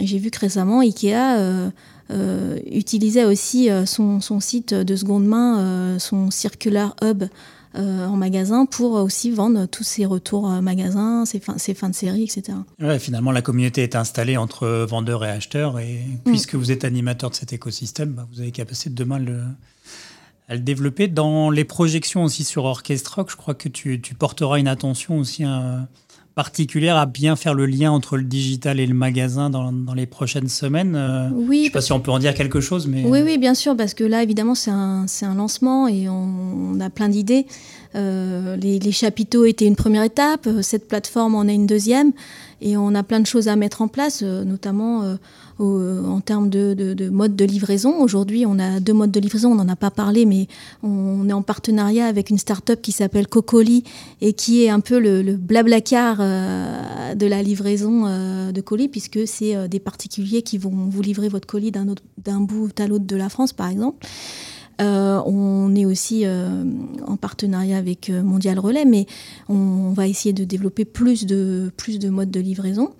j'ai 0.00 0.18
vu 0.18 0.30
que 0.30 0.40
récemment, 0.40 0.80
Ikea 0.80 1.70
euh, 2.10 2.58
utilisait 2.70 3.24
aussi 3.24 3.68
euh, 3.68 3.84
son, 3.84 4.20
site 4.40 4.72
de 4.72 4.96
seconde 4.96 5.26
main, 5.26 5.58
euh, 5.58 5.98
son 5.98 6.30
Circular 6.30 6.94
Hub 7.02 7.24
en 7.78 8.16
magasin 8.16 8.64
pour 8.64 8.92
aussi 8.92 9.30
vendre 9.30 9.66
tous 9.66 9.82
ses 9.82 10.06
retours 10.06 10.48
magasins, 10.62 11.26
ses 11.26 11.40
fins, 11.40 11.58
ses 11.58 11.74
fins 11.74 11.90
de 11.90 11.94
série, 11.94 12.22
etc. 12.22 12.56
Ouais, 12.80 12.98
finalement, 12.98 13.32
la 13.32 13.42
communauté 13.42 13.82
est 13.82 13.96
installée 13.96 14.38
entre 14.38 14.66
vendeurs 14.88 15.26
et 15.26 15.28
acheteurs 15.28 15.78
et 15.78 16.00
mm. 16.06 16.18
puisque 16.24 16.54
vous 16.54 16.72
êtes 16.72 16.86
animateur 16.86 17.28
de 17.28 17.34
cet 17.34 17.52
écosystème, 17.52 18.12
bah, 18.12 18.26
vous 18.32 18.40
avez 18.40 18.50
capacité 18.50 18.88
de 18.88 18.94
demain 18.94 19.18
le, 19.18 19.42
à 20.48 20.54
le 20.54 20.60
développer. 20.62 21.06
Dans 21.06 21.50
les 21.50 21.64
projections 21.64 22.24
aussi 22.24 22.44
sur 22.44 22.64
Orchestra, 22.64 23.26
je 23.28 23.36
crois 23.36 23.52
que 23.52 23.68
tu, 23.68 24.00
tu 24.00 24.14
porteras 24.14 24.58
une 24.58 24.68
attention 24.68 25.18
aussi 25.18 25.44
à 25.44 25.86
particulière 26.36 26.98
à 26.98 27.06
bien 27.06 27.34
faire 27.34 27.54
le 27.54 27.64
lien 27.64 27.90
entre 27.90 28.18
le 28.18 28.22
digital 28.22 28.78
et 28.78 28.86
le 28.86 28.92
magasin 28.92 29.48
dans, 29.48 29.72
dans 29.72 29.94
les 29.94 30.04
prochaines 30.04 30.48
semaines 30.48 30.94
euh, 30.94 31.30
Oui. 31.32 31.56
Je 31.56 31.60
ne 31.60 31.64
sais 31.64 31.70
pas 31.70 31.80
si 31.80 31.92
on 31.92 32.00
peut 32.00 32.10
en 32.10 32.18
dire 32.18 32.34
quelque 32.34 32.60
chose, 32.60 32.86
mais... 32.86 33.04
Oui, 33.04 33.22
oui, 33.24 33.38
bien 33.38 33.54
sûr, 33.54 33.74
parce 33.74 33.94
que 33.94 34.04
là, 34.04 34.22
évidemment, 34.22 34.54
c'est 34.54 34.70
un, 34.70 35.06
un, 35.22 35.34
lancement 35.34 35.88
et 35.88 36.10
on, 36.10 36.78
a 36.78 36.90
plein 36.90 37.08
d'idées. 37.08 37.46
Euh, 37.94 38.54
les, 38.56 38.78
les, 38.78 38.92
chapiteaux 38.92 39.46
étaient 39.46 39.64
une 39.64 39.76
première 39.76 40.02
étape, 40.02 40.46
cette 40.60 40.88
plateforme 40.88 41.34
en 41.34 41.44
est 41.44 41.54
une 41.54 41.66
deuxième, 41.66 42.12
et 42.60 42.76
on 42.76 42.94
a 42.94 43.02
plein 43.02 43.20
de 43.20 43.26
choses 43.26 43.48
à 43.48 43.56
mettre 43.56 43.82
en 43.82 43.88
place, 43.88 44.20
euh, 44.22 44.44
notamment 44.44 45.16
en 45.58 46.20
termes 46.20 46.50
de, 46.50 46.74
de, 46.74 47.08
mode 47.08 47.34
de 47.34 47.44
livraison. 47.44 48.00
Aujourd'hui, 48.00 48.44
on 48.46 48.58
a 48.58 48.78
deux 48.78 48.92
modes 48.92 49.10
de 49.10 49.20
livraison, 49.20 49.52
on 49.52 49.54
n'en 49.54 49.68
a 49.68 49.76
pas 49.76 49.90
parlé, 49.90 50.26
mais 50.26 50.48
on 50.82 51.26
est 51.28 51.32
en 51.32 51.40
partenariat 51.40 52.06
avec 52.06 52.28
une 52.28 52.36
start-up 52.36 52.82
qui 52.82 52.92
s'appelle 52.92 53.26
Cocoli 53.26 53.84
et 54.20 54.34
qui 54.34 54.64
est 54.64 54.68
un 54.68 54.80
peu 54.80 54.98
le, 54.98 55.22
le 55.22 55.36
blablacar 55.36 56.18
de 56.18 57.26
la 57.26 57.42
livraison 57.42 58.04
de 58.52 58.60
colis, 58.60 58.88
puisque 58.88 59.26
c'est 59.26 59.66
des 59.68 59.80
particuliers 59.80 60.42
qui 60.42 60.58
vont 60.58 60.88
vous 60.90 61.00
livrer 61.00 61.28
votre 61.28 61.46
colis 61.46 61.72
d'un 61.72 62.40
bout 62.40 62.78
à 62.78 62.86
l'autre 62.86 63.06
de 63.06 63.16
la 63.16 63.30
France, 63.30 63.54
par 63.54 63.68
exemple. 63.68 64.06
On 64.78 65.74
est 65.74 65.84
aussi 65.84 66.24
en 66.26 67.16
partenariat 67.16 67.78
avec 67.78 68.10
Mondial 68.10 68.58
Relais, 68.58 68.84
mais 68.84 69.06
on, 69.48 69.92
va 69.92 70.06
essayer 70.06 70.32
de 70.32 70.44
développer 70.44 70.84
plus 70.84 71.26
de, 71.26 71.70
plus 71.76 71.98
de 71.98 72.08
modes 72.08 72.30
de 72.30 72.40
livraison. 72.40 72.92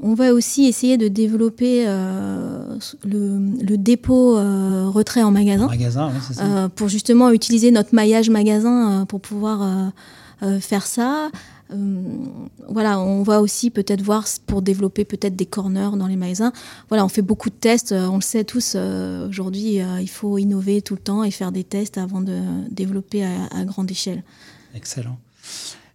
On 0.00 0.14
va 0.14 0.32
aussi 0.32 0.66
essayer 0.66 0.96
de 0.96 1.08
développer 1.08 1.84
euh, 1.86 2.78
le, 3.04 3.76
dépôt 3.76 4.36
euh, 4.36 4.88
retrait 4.88 5.24
en 5.24 5.32
magasin, 5.32 5.68
euh, 6.40 6.68
pour 6.68 6.88
justement 6.88 7.30
utiliser 7.30 7.72
notre 7.72 7.94
maillage 7.94 8.30
magasin 8.30 9.04
pour 9.08 9.20
pouvoir 9.20 9.92
faire 10.60 10.86
ça. 10.86 11.30
Voilà, 12.68 12.98
on 12.98 13.22
va 13.22 13.40
aussi 13.40 13.70
peut-être 13.70 14.02
voir 14.02 14.24
pour 14.46 14.62
développer 14.62 15.04
peut-être 15.04 15.36
des 15.36 15.46
corners 15.46 15.96
dans 15.96 16.06
les 16.06 16.16
magasins. 16.16 16.52
Voilà, 16.88 17.04
on 17.04 17.08
fait 17.08 17.22
beaucoup 17.22 17.50
de 17.50 17.54
tests. 17.54 17.92
On 17.92 18.16
le 18.16 18.22
sait 18.22 18.44
tous. 18.44 18.74
Aujourd'hui, 18.76 19.80
il 20.00 20.08
faut 20.08 20.38
innover 20.38 20.82
tout 20.82 20.94
le 20.94 21.00
temps 21.00 21.24
et 21.24 21.30
faire 21.30 21.52
des 21.52 21.64
tests 21.64 21.98
avant 21.98 22.20
de 22.20 22.40
développer 22.70 23.24
à 23.24 23.64
grande 23.64 23.90
échelle. 23.90 24.22
Excellent. 24.74 25.18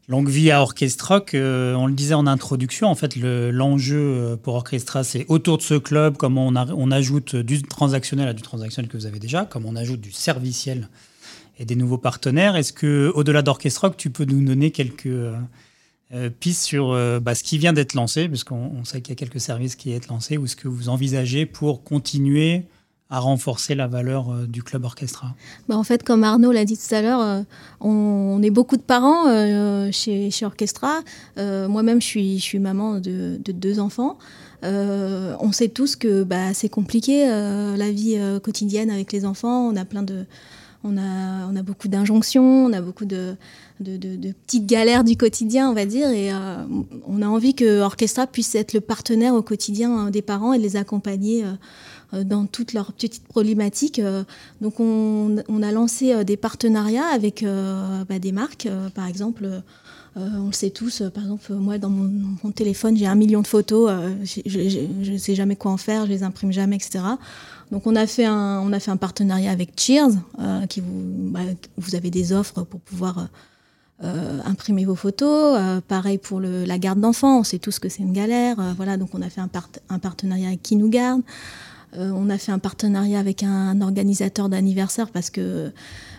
Longue 0.10 0.28
vie 0.28 0.52
à 0.52 0.62
Orchestra, 0.62 1.24
on 1.34 1.88
le 1.88 1.94
disait 1.94 2.14
en 2.14 2.28
introduction, 2.28 2.88
en 2.88 2.96
fait, 2.96 3.16
l'enjeu 3.16 4.00
euh, 4.00 4.36
pour 4.36 4.56
Orchestra, 4.56 5.06
c'est 5.06 5.26
autour 5.30 5.58
de 5.58 5.62
ce 5.62 5.76
club, 5.76 6.18
comment 6.18 6.48
on, 6.48 6.92
ajoute 6.92 7.38
du 7.38 7.64
transactionnel 7.64 8.28
à 8.28 8.34
du 8.34 8.42
transactionnel 8.42 8.92
que 8.92 8.98
vous 8.98 9.06
avez 9.06 9.20
déjà, 9.20 9.46
comment 9.46 9.70
on 9.70 9.78
ajoute 9.78 10.02
du 10.02 10.12
serviciel 10.12 10.90
et 11.60 11.66
des 11.66 11.76
nouveaux 11.76 11.98
partenaires. 11.98 12.56
Est-ce 12.56 12.74
que, 12.74 13.12
au-delà 13.16 13.42
d'Orchestra, 13.42 13.90
tu 13.92 14.10
peux 14.10 14.26
nous 14.26 14.44
donner 14.44 14.72
quelques 14.72 15.06
euh, 15.06 15.36
euh, 16.14 16.30
pistes 16.30 16.64
sur 16.64 16.90
bah, 17.22 17.36
ce 17.36 17.44
qui 17.44 17.58
vient 17.58 17.74
d'être 17.74 17.94
lancé, 17.94 18.28
puisqu'on 18.28 18.84
sait 18.86 19.02
qu'il 19.02 19.12
y 19.12 19.18
a 19.18 19.20
quelques 19.20 19.40
services 19.40 19.76
qui 19.76 19.94
sont 19.96 20.14
lancés, 20.14 20.38
ou 20.38 20.48
ce 20.48 20.56
que 20.56 20.68
vous 20.68 20.90
envisagez 20.90 21.46
pour 21.46 21.84
continuer 21.84 22.66
à 23.14 23.20
renforcer 23.20 23.76
la 23.76 23.86
valeur 23.86 24.32
euh, 24.32 24.48
du 24.48 24.64
club 24.64 24.86
orchestra? 24.86 25.36
Bah 25.70 25.78
En 25.78 25.84
fait, 25.84 26.02
comme 26.02 26.24
Arnaud 26.24 26.52
l'a 26.52 26.66
dit 26.66 26.76
tout 26.76 26.96
à 26.96 27.02
l'heure, 27.04 27.22
euh, 27.22 27.42
on, 27.80 28.42
est 28.42 28.50
beaucoup 28.50 28.76
de 28.76 28.82
parents 28.82 29.28
euh, 29.28 29.90
chez, 29.92 30.32
Orchestra. 30.42 31.02
Moi-même, 31.38 32.02
je 32.02 32.08
suis, 32.08 32.40
je 32.40 32.44
suis 32.44 32.60
maman 32.60 33.00
de, 33.00 33.38
deux 33.46 33.80
enfants. 33.80 34.18
on 34.64 35.52
sait 35.52 35.70
tous 35.70 35.96
que 35.96 36.24
bah, 36.24 36.56
c'est 36.56 36.70
compliqué 36.70 37.26
la 37.28 37.92
vie 37.92 38.18
quotidienne 38.44 38.90
avec 38.90 39.12
les 39.12 39.26
enfants. 39.26 39.68
On 39.68 39.76
a 39.76 39.86
plein 39.86 40.04
de, 40.04 40.26
on 40.84 40.98
a, 40.98 41.62
beaucoup 41.64 41.88
d'injonctions, 41.88 42.66
on 42.66 42.74
a 42.74 42.82
beaucoup 42.82 43.06
de, 43.06 43.36
petites 43.80 44.66
galères 44.66 45.04
du 45.04 45.16
quotidien, 45.18 45.70
on 45.70 45.74
va 45.74 45.86
dire, 45.86 46.10
et 46.10 46.32
on 47.08 47.22
a 47.22 47.28
envie 47.28 47.54
que 47.54 47.82
Orchestra 47.82 48.28
puisse 48.28 48.54
être 48.56 48.74
le 48.74 48.82
partenaire 48.82 49.34
au 49.34 49.42
quotidien 49.42 50.10
des 50.10 50.22
parents 50.22 50.54
et 50.54 50.60
les 50.60 50.76
accompagner 50.76 51.46
euh, 52.14 52.24
dans 52.24 52.46
toutes 52.46 52.74
leurs 52.74 52.94
petites 52.94 53.24
problématiques. 53.28 54.00
Euh, 54.00 54.24
donc 54.62 54.80
on, 54.80 55.38
a 55.64 55.72
lancé 55.72 56.14
euh, 56.14 56.24
des 56.24 56.38
partenariats 56.38 57.08
avec 57.08 57.44
bah, 57.44 58.20
des 58.20 58.32
marques, 58.32 58.68
par 58.94 59.08
exemple. 59.08 59.48
On 60.16 60.48
le 60.48 60.52
sait 60.52 60.70
tous, 60.70 61.04
par 61.14 61.24
exemple, 61.24 61.54
moi 61.54 61.78
dans 61.78 61.90
mon, 61.90 62.52
téléphone, 62.52 62.96
j'ai 62.96 63.08
un 63.08 63.16
million 63.16 63.42
de 63.42 63.48
photos, 63.48 63.92
je 64.24 65.12
ne 65.12 65.18
sais 65.18 65.36
jamais 65.36 65.56
quoi 65.56 65.72
en 65.72 65.78
faire, 65.78 66.06
je 66.06 66.12
les 66.12 66.24
imprime 66.24 66.52
jamais, 66.52 66.76
etc. 66.76 67.04
Donc 67.72 67.88
on 67.88 67.96
a 67.96 68.06
fait 68.06 68.26
un, 68.26 68.60
on 68.60 68.72
a 68.74 68.80
fait 68.80 68.92
un 68.92 68.98
partenariat 68.98 69.52
avec 69.52 69.80
Cheers, 69.80 70.12
qui 70.70 70.82
vous, 70.82 71.32
bah, 71.32 71.40
vous 71.78 71.96
avez 71.96 72.12
des 72.12 72.32
offres 72.32 72.62
pour 72.62 72.80
pouvoir 72.80 73.28
imprimer 74.02 74.86
vos 74.86 74.96
photos. 74.96 75.82
pareil 75.88 76.20
pour 76.20 76.40
le, 76.40 76.66
la 76.66 76.78
garde 76.78 77.00
d'enfants, 77.00 77.40
on 77.40 77.44
sait 77.44 77.60
tous 77.60 77.80
que 77.80 77.90
c'est 77.90 78.04
une 78.04 78.14
galère. 78.14 78.58
voilà, 78.78 78.98
donc 78.98 79.10
on 79.14 79.22
a 79.22 79.30
fait 79.30 79.42
un, 79.42 79.50
un 79.90 80.00
partenariat 80.00 80.50
avec 80.50 80.62
Qui 80.62 80.76
nous 80.76 80.90
garde. 80.90 81.22
Euh, 81.98 82.12
on 82.16 82.30
a 82.30 82.38
fait 82.38 82.52
un 82.52 82.60
partenariat 82.60 83.20
avec 83.20 83.44
un 83.44 83.82
organisateur 83.82 84.50
d'anniversaire 84.50 85.10
parce 85.10 85.30
que 85.30 85.72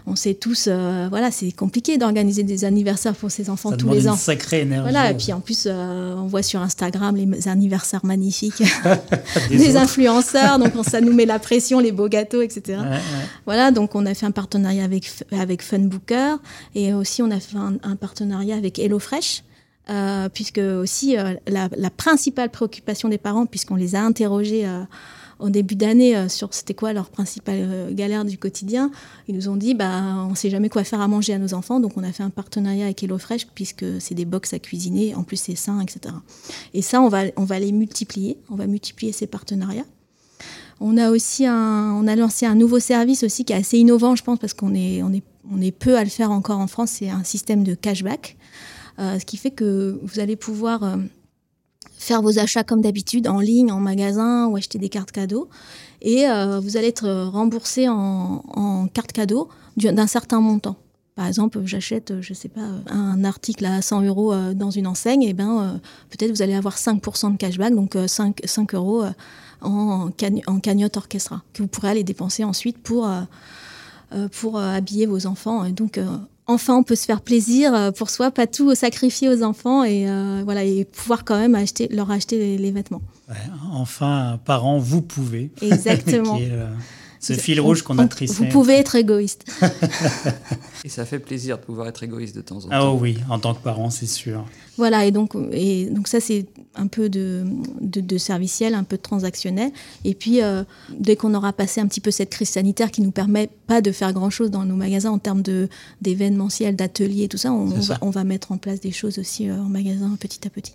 on 0.06 0.16
sait 0.16 0.34
tous, 0.34 0.66
euh, 0.68 1.06
voilà, 1.08 1.30
c'est 1.30 1.50
compliqué 1.52 1.96
d'organiser 1.96 2.42
des 2.42 2.66
anniversaires 2.66 3.14
pour 3.14 3.30
ses 3.30 3.48
enfants 3.48 3.72
tous 3.72 3.90
les 3.90 4.06
ans. 4.06 4.12
Une 4.12 4.18
sacrée 4.18 4.60
énergie. 4.60 4.82
Voilà, 4.82 5.10
et 5.10 5.14
puis 5.14 5.32
en 5.32 5.40
plus, 5.40 5.64
euh, 5.66 6.14
on 6.16 6.26
voit 6.26 6.42
sur 6.42 6.60
Instagram 6.60 7.16
les 7.16 7.48
anniversaires 7.48 8.04
magnifiques 8.04 8.62
des, 9.48 9.76
influenceurs, 9.76 10.58
donc 10.58 10.72
ça 10.86 11.00
nous 11.00 11.12
met 11.12 11.24
la 11.24 11.38
pression, 11.38 11.80
les 11.80 11.92
beaux 11.92 12.08
gâteaux, 12.08 12.42
etc. 12.42 12.78
Voilà, 13.46 13.70
donc 13.70 13.94
on 13.94 14.04
a 14.04 14.12
fait 14.14 14.26
un 14.26 14.30
partenariat 14.30 14.84
avec 14.84 15.10
avec 15.32 15.62
Funbooker 15.62 16.36
et 16.74 16.92
aussi 16.92 17.22
on 17.22 17.30
a 17.30 17.40
fait 17.40 17.56
un, 17.56 17.96
partenariat 17.96 18.56
avec 18.56 18.78
HelloFresh. 18.78 19.42
puisque 20.34 20.58
aussi 20.58 21.16
la, 21.46 21.68
la, 21.76 21.90
principale 21.90 22.50
préoccupation 22.50 23.08
des 23.08 23.18
parents, 23.18 23.46
puisqu'on 23.46 23.76
les 23.76 23.94
a 23.94 24.02
interrogés 24.02 24.66
au 25.38 25.50
début 25.50 25.74
d'année 25.74 26.16
euh, 26.16 26.28
sur 26.28 26.52
c'était 26.54 26.74
quoi 26.74 26.92
leur 26.92 27.10
principale 27.10 27.58
euh, 27.60 27.92
galère 27.92 28.24
du 28.24 28.38
quotidien. 28.38 28.90
Ils 29.28 29.34
nous 29.34 29.48
ont 29.48 29.56
dit 29.56 29.74
bah 29.74 30.02
on 30.26 30.30
ne 30.30 30.34
sait 30.34 30.50
jamais 30.50 30.68
quoi 30.68 30.84
faire 30.84 31.00
à 31.00 31.08
manger 31.08 31.34
à 31.34 31.38
nos 31.38 31.54
enfants, 31.54 31.80
donc 31.80 31.96
on 31.96 32.02
a 32.02 32.12
fait 32.12 32.22
un 32.22 32.30
partenariat 32.30 32.86
avec 32.86 33.02
HelloFresh 33.02 33.48
puisque 33.54 33.84
c'est 34.00 34.14
des 34.14 34.24
box 34.24 34.52
à 34.52 34.58
cuisiner, 34.58 35.14
en 35.14 35.22
plus 35.22 35.36
c'est 35.36 35.54
sain, 35.54 35.80
etc. 35.80 36.14
Et 36.72 36.82
ça 36.82 37.00
on 37.00 37.08
va 37.08 37.24
on 37.36 37.44
va 37.44 37.58
les 37.58 37.72
multiplier, 37.72 38.38
on 38.50 38.54
va 38.54 38.66
multiplier 38.66 39.12
ces 39.12 39.26
partenariats. 39.26 39.86
On 40.80 40.96
a 40.96 41.10
aussi 41.10 41.46
on 41.48 42.06
a 42.06 42.16
lancé 42.16 42.46
un 42.46 42.54
nouveau 42.54 42.80
service 42.80 43.22
aussi 43.22 43.44
qui 43.44 43.52
est 43.52 43.56
assez 43.56 43.78
innovant, 43.78 44.16
je 44.16 44.24
pense, 44.24 44.38
parce 44.38 44.54
qu'on 44.54 44.74
est, 44.74 45.02
on 45.02 45.12
est, 45.12 45.22
on 45.50 45.60
est 45.60 45.70
peu 45.70 45.96
à 45.96 46.04
le 46.04 46.10
faire 46.10 46.30
encore 46.30 46.58
en 46.58 46.66
France. 46.66 46.90
C'est 46.98 47.10
un 47.10 47.24
système 47.24 47.64
de 47.64 47.74
cashback, 47.74 48.36
euh, 48.98 49.18
ce 49.18 49.24
qui 49.24 49.36
fait 49.36 49.50
que 49.50 49.98
vous 50.02 50.20
allez 50.20 50.36
pouvoir 50.36 50.98
faire 51.98 52.22
vos 52.22 52.38
achats 52.38 52.64
comme 52.64 52.80
d'habitude 52.80 53.28
en 53.28 53.40
ligne, 53.40 53.72
en 53.72 53.80
magasin 53.80 54.46
ou 54.46 54.56
acheter 54.56 54.78
des 54.78 54.88
cartes 54.88 55.12
cadeaux. 55.12 55.48
Et 56.02 56.28
euh, 56.28 56.60
vous 56.60 56.76
allez 56.76 56.88
être 56.88 57.08
remboursé 57.32 57.88
en, 57.88 58.44
en 58.48 58.88
carte 58.88 59.12
cadeau 59.12 59.48
d'un 59.76 60.06
certain 60.06 60.40
montant. 60.40 60.76
Par 61.14 61.26
exemple, 61.26 61.60
j'achète, 61.64 62.20
je 62.20 62.34
sais 62.34 62.48
pas, 62.48 62.66
un 62.88 63.24
article 63.24 63.64
à 63.66 63.80
100 63.80 64.02
euros 64.02 64.32
euh, 64.32 64.52
dans 64.52 64.70
une 64.70 64.86
enseigne, 64.86 65.22
et 65.22 65.32
ben 65.32 65.60
euh, 65.60 65.78
peut-être 66.10 66.30
vous 66.30 66.42
allez 66.42 66.54
avoir 66.54 66.76
5% 66.76 67.32
de 67.32 67.36
cashback, 67.36 67.74
donc 67.74 67.96
5, 68.06 68.40
5 68.44 68.74
euros 68.74 69.04
en, 69.60 70.10
en, 70.46 70.60
cagnotte 70.60 70.96
orchestra, 70.96 71.42
que 71.52 71.62
vous 71.62 71.68
pourrez 71.68 71.90
aller 71.90 72.04
dépenser 72.04 72.42
ensuite 72.42 72.78
pour, 72.78 73.08
pour 74.32 74.58
habiller 74.58 75.06
vos 75.06 75.26
enfants. 75.26 75.64
Et 75.64 75.72
donc, 75.72 76.00
enfin 76.46 76.76
on 76.76 76.82
peut 76.82 76.94
se 76.94 77.04
faire 77.04 77.20
plaisir 77.20 77.74
euh, 77.74 77.90
pour 77.90 78.10
soi, 78.10 78.30
pas 78.30 78.46
tout 78.46 78.74
sacrifier 78.74 79.28
aux 79.28 79.42
enfants 79.42 79.84
et 79.84 80.08
euh, 80.08 80.42
voilà 80.44 80.64
et 80.64 80.84
pouvoir 80.84 81.24
quand 81.24 81.38
même 81.38 81.54
acheter, 81.54 81.88
leur 81.88 82.10
acheter 82.10 82.56
les, 82.58 82.70
vêtements. 82.70 83.02
enfin, 83.72 84.38
parents, 84.44 84.78
vous 84.78 85.02
pouvez. 85.02 85.50
Exactement. 85.62 86.38
ce 87.24 87.32
fil 87.32 87.60
rouge 87.60 87.82
qu'on 87.82 87.98
a 87.98 88.06
trissé. 88.06 88.34
Vous 88.34 88.46
pouvez 88.46 88.74
être 88.74 88.94
égoïste. 88.96 89.44
et 90.84 90.88
ça 90.88 91.06
fait 91.06 91.18
plaisir 91.18 91.58
de 91.58 91.62
pouvoir 91.62 91.88
être 91.88 92.02
égoïste 92.02 92.36
de 92.36 92.42
temps 92.42 92.58
en 92.58 92.68
ah 92.70 92.80
temps. 92.80 92.92
Ah 92.96 93.00
oui, 93.00 93.16
en 93.30 93.38
tant 93.38 93.54
que 93.54 93.62
parent, 93.62 93.88
c'est 93.90 94.06
sûr. 94.06 94.44
Voilà, 94.76 95.06
et 95.06 95.10
donc, 95.10 95.34
et 95.52 95.86
donc 95.86 96.08
ça, 96.08 96.20
c'est 96.20 96.46
un 96.74 96.86
peu 96.86 97.08
de, 97.08 97.44
de, 97.80 98.18
serviciel, 98.18 98.74
un 98.74 98.84
peu 98.84 98.96
de 98.96 99.02
transactionnel. 99.02 99.70
Et 100.04 100.14
puis, 100.14 100.42
euh, 100.42 100.64
dès 100.98 101.16
qu'on 101.16 101.34
aura 101.34 101.52
passé 101.52 101.80
un 101.80 101.86
petit 101.86 102.00
peu 102.00 102.10
cette 102.10 102.30
crise 102.30 102.50
sanitaire 102.50 102.90
qui 102.90 103.00
nous 103.00 103.12
permet 103.12 103.48
pas 103.66 103.80
de 103.80 103.92
faire 103.92 104.12
grand-chose 104.12 104.50
dans 104.50 104.64
nos 104.64 104.76
magasins 104.76 105.10
en 105.10 105.18
termes 105.18 105.42
d'événementiel, 106.02 106.76
d'ateliers, 106.76 107.28
tout 107.28 107.38
ça 107.38 107.52
on, 107.52 107.64
Va, 107.66 107.98
on 108.02 108.10
va 108.10 108.24
mettre 108.24 108.52
en 108.52 108.58
place 108.58 108.80
des 108.80 108.92
choses 108.92 109.18
aussi 109.18 109.48
euh, 109.48 109.58
en 109.58 109.68
magasin 109.68 110.16
petit 110.20 110.46
à 110.46 110.50
petit. 110.50 110.74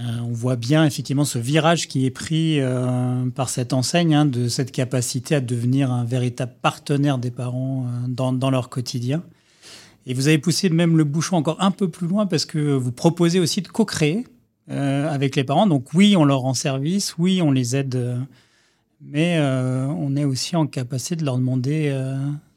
Euh, 0.00 0.18
on 0.24 0.32
voit 0.32 0.56
bien 0.56 0.84
effectivement 0.84 1.24
ce 1.24 1.38
virage 1.38 1.86
qui 1.86 2.04
est 2.04 2.10
pris 2.10 2.60
euh, 2.60 3.28
par 3.30 3.48
cette 3.48 3.72
enseigne, 3.72 4.14
hein, 4.14 4.26
de 4.26 4.48
cette 4.48 4.72
capacité 4.72 5.36
à 5.36 5.40
devenir 5.40 5.92
un 5.92 6.04
véritable 6.04 6.52
partenaire 6.62 7.18
des 7.18 7.30
parents 7.30 7.86
euh, 7.86 8.08
dans, 8.08 8.50
leur 8.50 8.70
quotidien. 8.70 9.22
Et 10.06 10.14
vous 10.14 10.26
avez 10.26 10.38
poussé 10.38 10.68
même 10.68 10.96
le 10.98 11.04
bouchon 11.04 11.36
encore 11.36 11.62
un 11.62 11.70
peu 11.70 11.88
plus 11.88 12.08
loin 12.08 12.26
parce 12.26 12.44
que 12.44 12.58
vous 12.58 12.90
proposez 12.90 13.38
aussi 13.38 13.62
de 13.62 13.68
co-créer 13.68 14.26
avec 14.66 15.36
les 15.36 15.44
parents. 15.44 15.66
Donc 15.66 15.92
oui, 15.94 16.16
on 16.16 16.24
leur 16.24 16.40
rend 16.40 16.54
service, 16.54 17.16
oui, 17.18 17.40
on 17.42 17.50
les 17.50 17.76
aide, 17.76 18.18
mais 19.00 19.38
on 19.40 20.16
est 20.16 20.24
aussi 20.24 20.56
en 20.56 20.66
capacité 20.66 21.16
de 21.16 21.24
leur 21.24 21.38
demander 21.38 21.94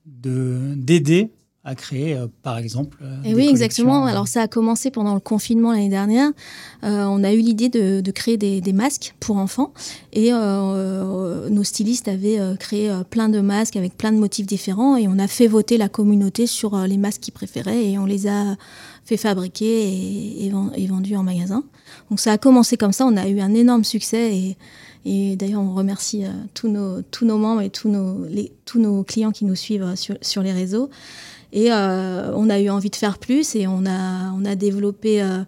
d'aider 0.06 1.32
à 1.67 1.75
créer, 1.75 2.13
euh, 2.13 2.27
par 2.43 2.58
exemple. 2.58 2.97
Euh, 3.03 3.17
Et 3.25 3.36
oui, 3.36 3.49
exactement. 3.49 4.06
Alors 4.06 4.30
ça 4.30 4.41
a 4.43 4.47
commencé 4.47 4.89
pendant 4.89 5.13
le 5.13 5.19
confinement 5.19 5.73
l'année 5.73 5.89
dernière. 5.89 6.32
Euh, 6.86 7.03
on 7.03 7.25
a 7.25 7.34
eu 7.34 7.39
l'idée 7.39 7.67
de, 7.67 8.12
créer 8.12 8.38
des, 8.38 8.73
masques 8.73 9.15
pour 9.19 9.36
enfants 9.36 9.73
et 10.13 10.32
nos 10.32 11.63
stylistes 11.63 12.08
avaient 12.08 12.39
créé 12.58 12.91
plein 13.10 13.27
de 13.27 13.41
masques 13.41 13.75
avec 13.75 13.97
plein 13.97 14.13
de 14.13 14.17
motifs 14.17 14.45
différents 14.45 14.95
et 14.95 15.08
on 15.08 15.19
a 15.19 15.27
fait 15.27 15.47
voter 15.47 15.77
la 15.77 15.89
communauté 15.89 16.47
sur 16.47 16.77
les 16.77 16.97
masques 16.97 17.21
qu'ils 17.21 17.34
préféraient 17.34 17.86
et 17.86 17.99
on 17.99 18.06
les 18.06 18.27
a 18.27 18.56
fait 19.03 19.17
fabriquer 19.17 19.65
et, 19.65 20.45
et, 20.45 20.88
vendus 20.88 21.17
en 21.17 21.23
magasin. 21.23 21.63
Donc 22.10 22.19
ça 22.19 22.32
a 22.32 22.38
commencé 22.38 22.77
comme 22.77 22.93
ça. 22.93 23.06
On 23.06 23.17
a 23.17 23.27
eu 23.27 23.41
un 23.41 23.53
énorme 23.53 23.84
succès 23.84 24.36
et 24.36 24.58
et 25.10 25.38
d'ailleurs, 25.38 25.62
on 25.62 25.73
remercie 25.73 26.25
tous, 26.53 26.67
nos, 26.67 27.01
tous 27.01 27.23
nos 27.23 27.38
membres 27.38 27.62
et 27.62 27.69
tous 27.69 27.88
nos, 27.88 28.25
les, 28.25 28.51
tous 28.65 28.77
nos 28.77 29.03
clients 29.03 29.32
qui 29.32 29.45
nous 29.45 29.56
suivent 29.56 29.95
sur, 29.95 30.17
sur 30.21 30.41
les 30.41 30.51
réseaux. 30.51 30.89
Et 31.54 31.72
euh, 31.72 32.32
on 32.36 32.50
a 32.50 32.60
eu 32.60 32.70
envie 32.70 32.90
de 32.90 32.96
faire 32.96 33.18
plus 33.18 33.56
et 33.56 33.68
on 33.68 33.86
a, 33.86 34.32
on 34.32 34.46
a 34.46 34.56
développé 34.56 35.22
euh, 35.22 35.44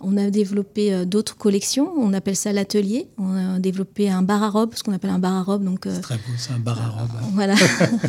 On 0.00 0.16
a 0.16 0.30
développé 0.30 0.92
euh, 0.92 1.04
d'autres 1.04 1.36
collections, 1.36 1.90
on 1.96 2.12
appelle 2.12 2.36
ça 2.36 2.52
l'atelier. 2.52 3.08
On 3.18 3.34
a 3.34 3.58
développé 3.58 4.08
un 4.08 4.22
bar 4.22 4.42
à 4.42 4.50
robe, 4.50 4.72
ce 4.74 4.82
qu'on 4.82 4.92
appelle 4.92 5.10
un 5.10 5.18
bar 5.18 5.34
à 5.34 5.42
robe. 5.42 5.64
Donc, 5.64 5.80
c'est 5.84 6.00
très 6.00 6.16
beau, 6.16 6.32
c'est 6.36 6.52
un 6.52 6.58
bar 6.58 6.80
à 6.80 6.88
robe. 6.88 7.10
Voilà. 7.34 7.54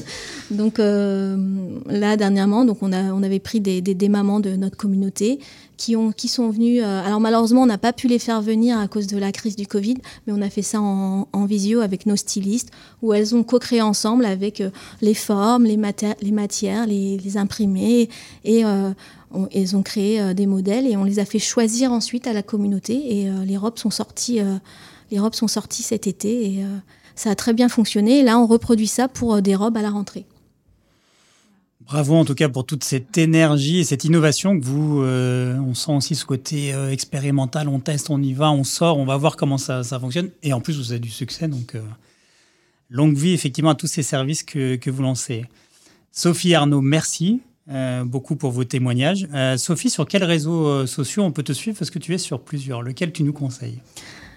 donc 0.51 0.77
là, 0.77 2.17
dernièrement, 2.17 2.65
donc 2.65 2.77
on, 2.81 2.91
a, 2.91 3.13
on 3.13 3.23
avait 3.23 3.39
pris 3.39 3.59
des, 3.59 3.81
des, 3.81 4.09
mamans 4.09 4.39
de 4.39 4.55
notre 4.55 4.77
communauté 4.77 5.39
qui, 5.77 5.95
ont, 5.95 6.11
qui 6.11 6.27
sont 6.27 6.49
venues. 6.49 6.81
alors 6.81 7.19
malheureusement, 7.19 7.63
on 7.63 7.67
n'a 7.67 7.77
pas 7.77 7.93
pu 7.93 8.07
les 8.07 8.19
faire 8.19 8.41
venir 8.41 8.77
à 8.77 8.87
cause 8.87 9.07
de 9.07 9.17
la 9.17 9.31
crise 9.31 9.55
du 9.55 9.65
Covid, 9.65 9.95
mais 10.25 10.33
on 10.33 10.41
a 10.41 10.49
fait 10.49 10.61
ça 10.61 10.81
en, 10.81 11.27
en 11.31 11.45
visio 11.45 11.81
avec 11.81 12.05
nos 12.05 12.15
stylistes, 12.15 12.71
où 13.01 13.13
elles 13.13 13.35
ont 13.35 13.43
co-créé 13.43 13.81
ensemble 13.81 14.25
avec 14.25 14.63
les 15.01 15.13
formes, 15.13 15.63
les, 15.63 15.79
les 16.21 16.31
matières, 16.31 16.87
les, 16.87 17.17
les 17.17 17.37
imprimés 17.37 18.09
et 18.43 18.63
ils 19.51 19.75
ont 19.75 19.83
créé 19.83 20.19
euh, 20.19 20.33
des 20.33 20.45
modèles 20.45 20.87
et 20.87 20.97
on 20.97 21.03
les 21.03 21.19
a 21.19 21.25
fait 21.25 21.39
choisir 21.39 21.91
ensuite 21.91 22.27
à 22.27 22.33
la 22.33 22.43
communauté. 22.43 23.19
Et 23.19 23.29
euh, 23.29 23.45
les 23.45 23.57
robes 23.57 23.77
sont 23.77 23.91
sorties, 23.91 24.39
euh, 24.39 24.55
les 25.11 25.19
robes 25.19 25.35
sont 25.35 25.47
sorties 25.47 25.83
cet 25.83 26.07
été 26.07 26.45
et 26.45 26.65
ça 27.15 27.31
a 27.31 27.35
très 27.35 27.53
bien 27.53 27.69
fonctionné. 27.69 28.23
Là, 28.23 28.39
on 28.39 28.45
reproduit 28.45 28.87
ça 28.87 29.07
pour 29.07 29.41
des 29.41 29.55
robes 29.55 29.77
à 29.77 29.81
la 29.81 29.89
rentrée. 29.89 30.25
Bravo 31.81 32.15
en 32.15 32.25
tout 32.25 32.35
cas 32.35 32.47
pour 32.47 32.67
toute 32.67 32.83
cette 32.83 33.17
énergie 33.17 33.79
et 33.79 33.83
cette 33.83 34.03
innovation 34.03 34.59
que 34.59 34.63
vous, 34.63 35.01
on 35.01 35.73
sent 35.73 35.91
aussi 35.91 36.13
ce 36.13 36.23
côté 36.23 36.71
expérimental, 36.91 37.67
on 37.67 37.79
teste, 37.79 38.11
on 38.11 38.21
y 38.21 38.33
va, 38.33 38.51
on 38.51 38.63
sort, 38.63 38.99
on 38.99 39.05
va 39.05 39.17
voir 39.17 39.35
comment 39.35 39.57
ça, 39.57 39.83
fonctionne. 39.83 40.29
Et 40.43 40.53
en 40.53 40.61
plus, 40.61 40.77
vous 40.77 40.91
avez 40.91 40.99
du 40.99 41.09
succès, 41.09 41.47
donc 41.47 41.75
longue 42.91 43.17
vie 43.17 43.33
effectivement 43.33 43.71
à 43.71 43.75
tous 43.75 43.87
ces 43.87 44.03
services 44.03 44.43
que, 44.43 44.75
que 44.75 44.91
vous 44.91 45.01
lancez. 45.01 45.45
Sophie 46.11 46.53
Arnaud, 46.53 46.81
merci. 46.81 47.41
Euh, 47.71 48.03
beaucoup 48.03 48.35
pour 48.35 48.51
vos 48.51 48.63
témoignages. 48.63 49.27
Euh, 49.33 49.55
Sophie, 49.57 49.91
sur 49.91 50.07
quels 50.07 50.23
réseaux 50.23 50.67
euh, 50.67 50.85
sociaux 50.87 51.23
on 51.23 51.31
peut 51.31 51.43
te 51.43 51.53
suivre? 51.53 51.77
Parce 51.77 51.91
que 51.91 51.99
tu 51.99 52.15
es 52.15 52.17
sur 52.17 52.41
plusieurs. 52.41 52.81
Lequel 52.81 53.11
tu 53.11 53.23
nous 53.23 53.33
conseilles? 53.33 53.79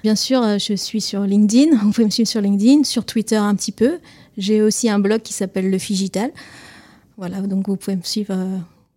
Bien 0.02 0.16
sûr, 0.16 0.42
je 0.58 0.74
suis 0.74 1.00
sur 1.00 1.22
LinkedIn. 1.22 1.76
Vous 1.82 1.92
pouvez 1.92 2.04
me 2.04 2.10
suivre 2.10 2.28
sur 2.28 2.42
LinkedIn, 2.42 2.84
sur 2.84 3.06
Twitter 3.06 3.36
un 3.36 3.54
petit 3.54 3.72
peu. 3.72 3.98
J'ai 4.36 4.60
aussi 4.60 4.90
un 4.90 4.98
blog 4.98 5.22
qui 5.22 5.32
s'appelle 5.32 5.70
Le 5.70 5.78
Figital. 5.78 6.30
Voilà, 7.16 7.40
donc 7.42 7.68
vous 7.68 7.76
pouvez 7.76 7.96
me 7.96 8.02
suivre 8.02 8.34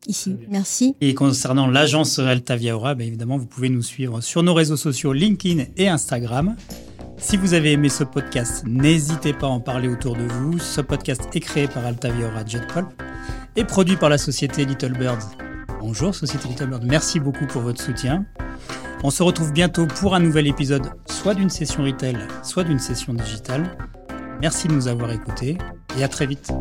ici. 0.08 0.38
Merci. 0.50 0.96
Et 1.02 1.14
concernant 1.14 1.68
l'agence 1.68 2.18
Altavia 2.18 2.76
Aura, 2.76 2.96
bah, 2.96 3.04
évidemment, 3.04 3.38
vous 3.38 3.46
pouvez 3.46 3.68
nous 3.68 3.84
suivre 3.84 4.22
sur 4.22 4.42
nos 4.42 4.54
réseaux 4.54 4.78
sociaux 4.78 5.12
LinkedIn 5.12 5.66
et 5.76 5.90
Instagram. 5.90 6.56
Si 7.18 7.36
vous 7.36 7.54
avez 7.54 7.74
aimé 7.74 7.90
ce 7.90 8.06
podcast, 8.06 8.64
n'hésitez 8.66 9.34
pas 9.34 9.48
à 9.48 9.50
en 9.50 9.60
parler 9.60 9.90
autour 9.90 10.16
de 10.16 10.24
vous. 10.24 10.58
Ce 10.60 10.80
podcast 10.80 11.24
est 11.34 11.42
créé 11.42 11.68
par 11.68 11.86
Altavia 11.86 12.28
Aura 12.28 12.46
et 13.56 13.64
produit 13.64 13.96
par 13.96 14.10
la 14.10 14.18
société 14.18 14.66
Little 14.66 14.94
Birds. 14.94 15.32
Bonjour 15.80 16.14
Société 16.14 16.48
Little 16.48 16.68
Birds, 16.68 16.84
merci 16.84 17.20
beaucoup 17.20 17.46
pour 17.46 17.62
votre 17.62 17.82
soutien. 17.82 18.26
On 19.04 19.10
se 19.10 19.24
retrouve 19.24 19.54
bientôt 19.54 19.88
pour 19.88 20.16
un 20.16 20.20
nouvel 20.20 20.48
épisode, 20.48 20.90
soit 21.06 21.36
d'une 21.36 21.50
session 21.50 21.84
retail, 21.84 22.18
soit 22.44 22.64
d'une 22.64 22.80
session 22.80 23.14
digitale. 23.14 23.78
Merci 24.42 24.68
de 24.68 24.74
nous 24.74 24.88
avoir 24.88 25.12
écoutés 25.12 25.58
et 25.98 26.04
à 26.04 26.08
très 26.08 26.26
vite. 26.26 26.52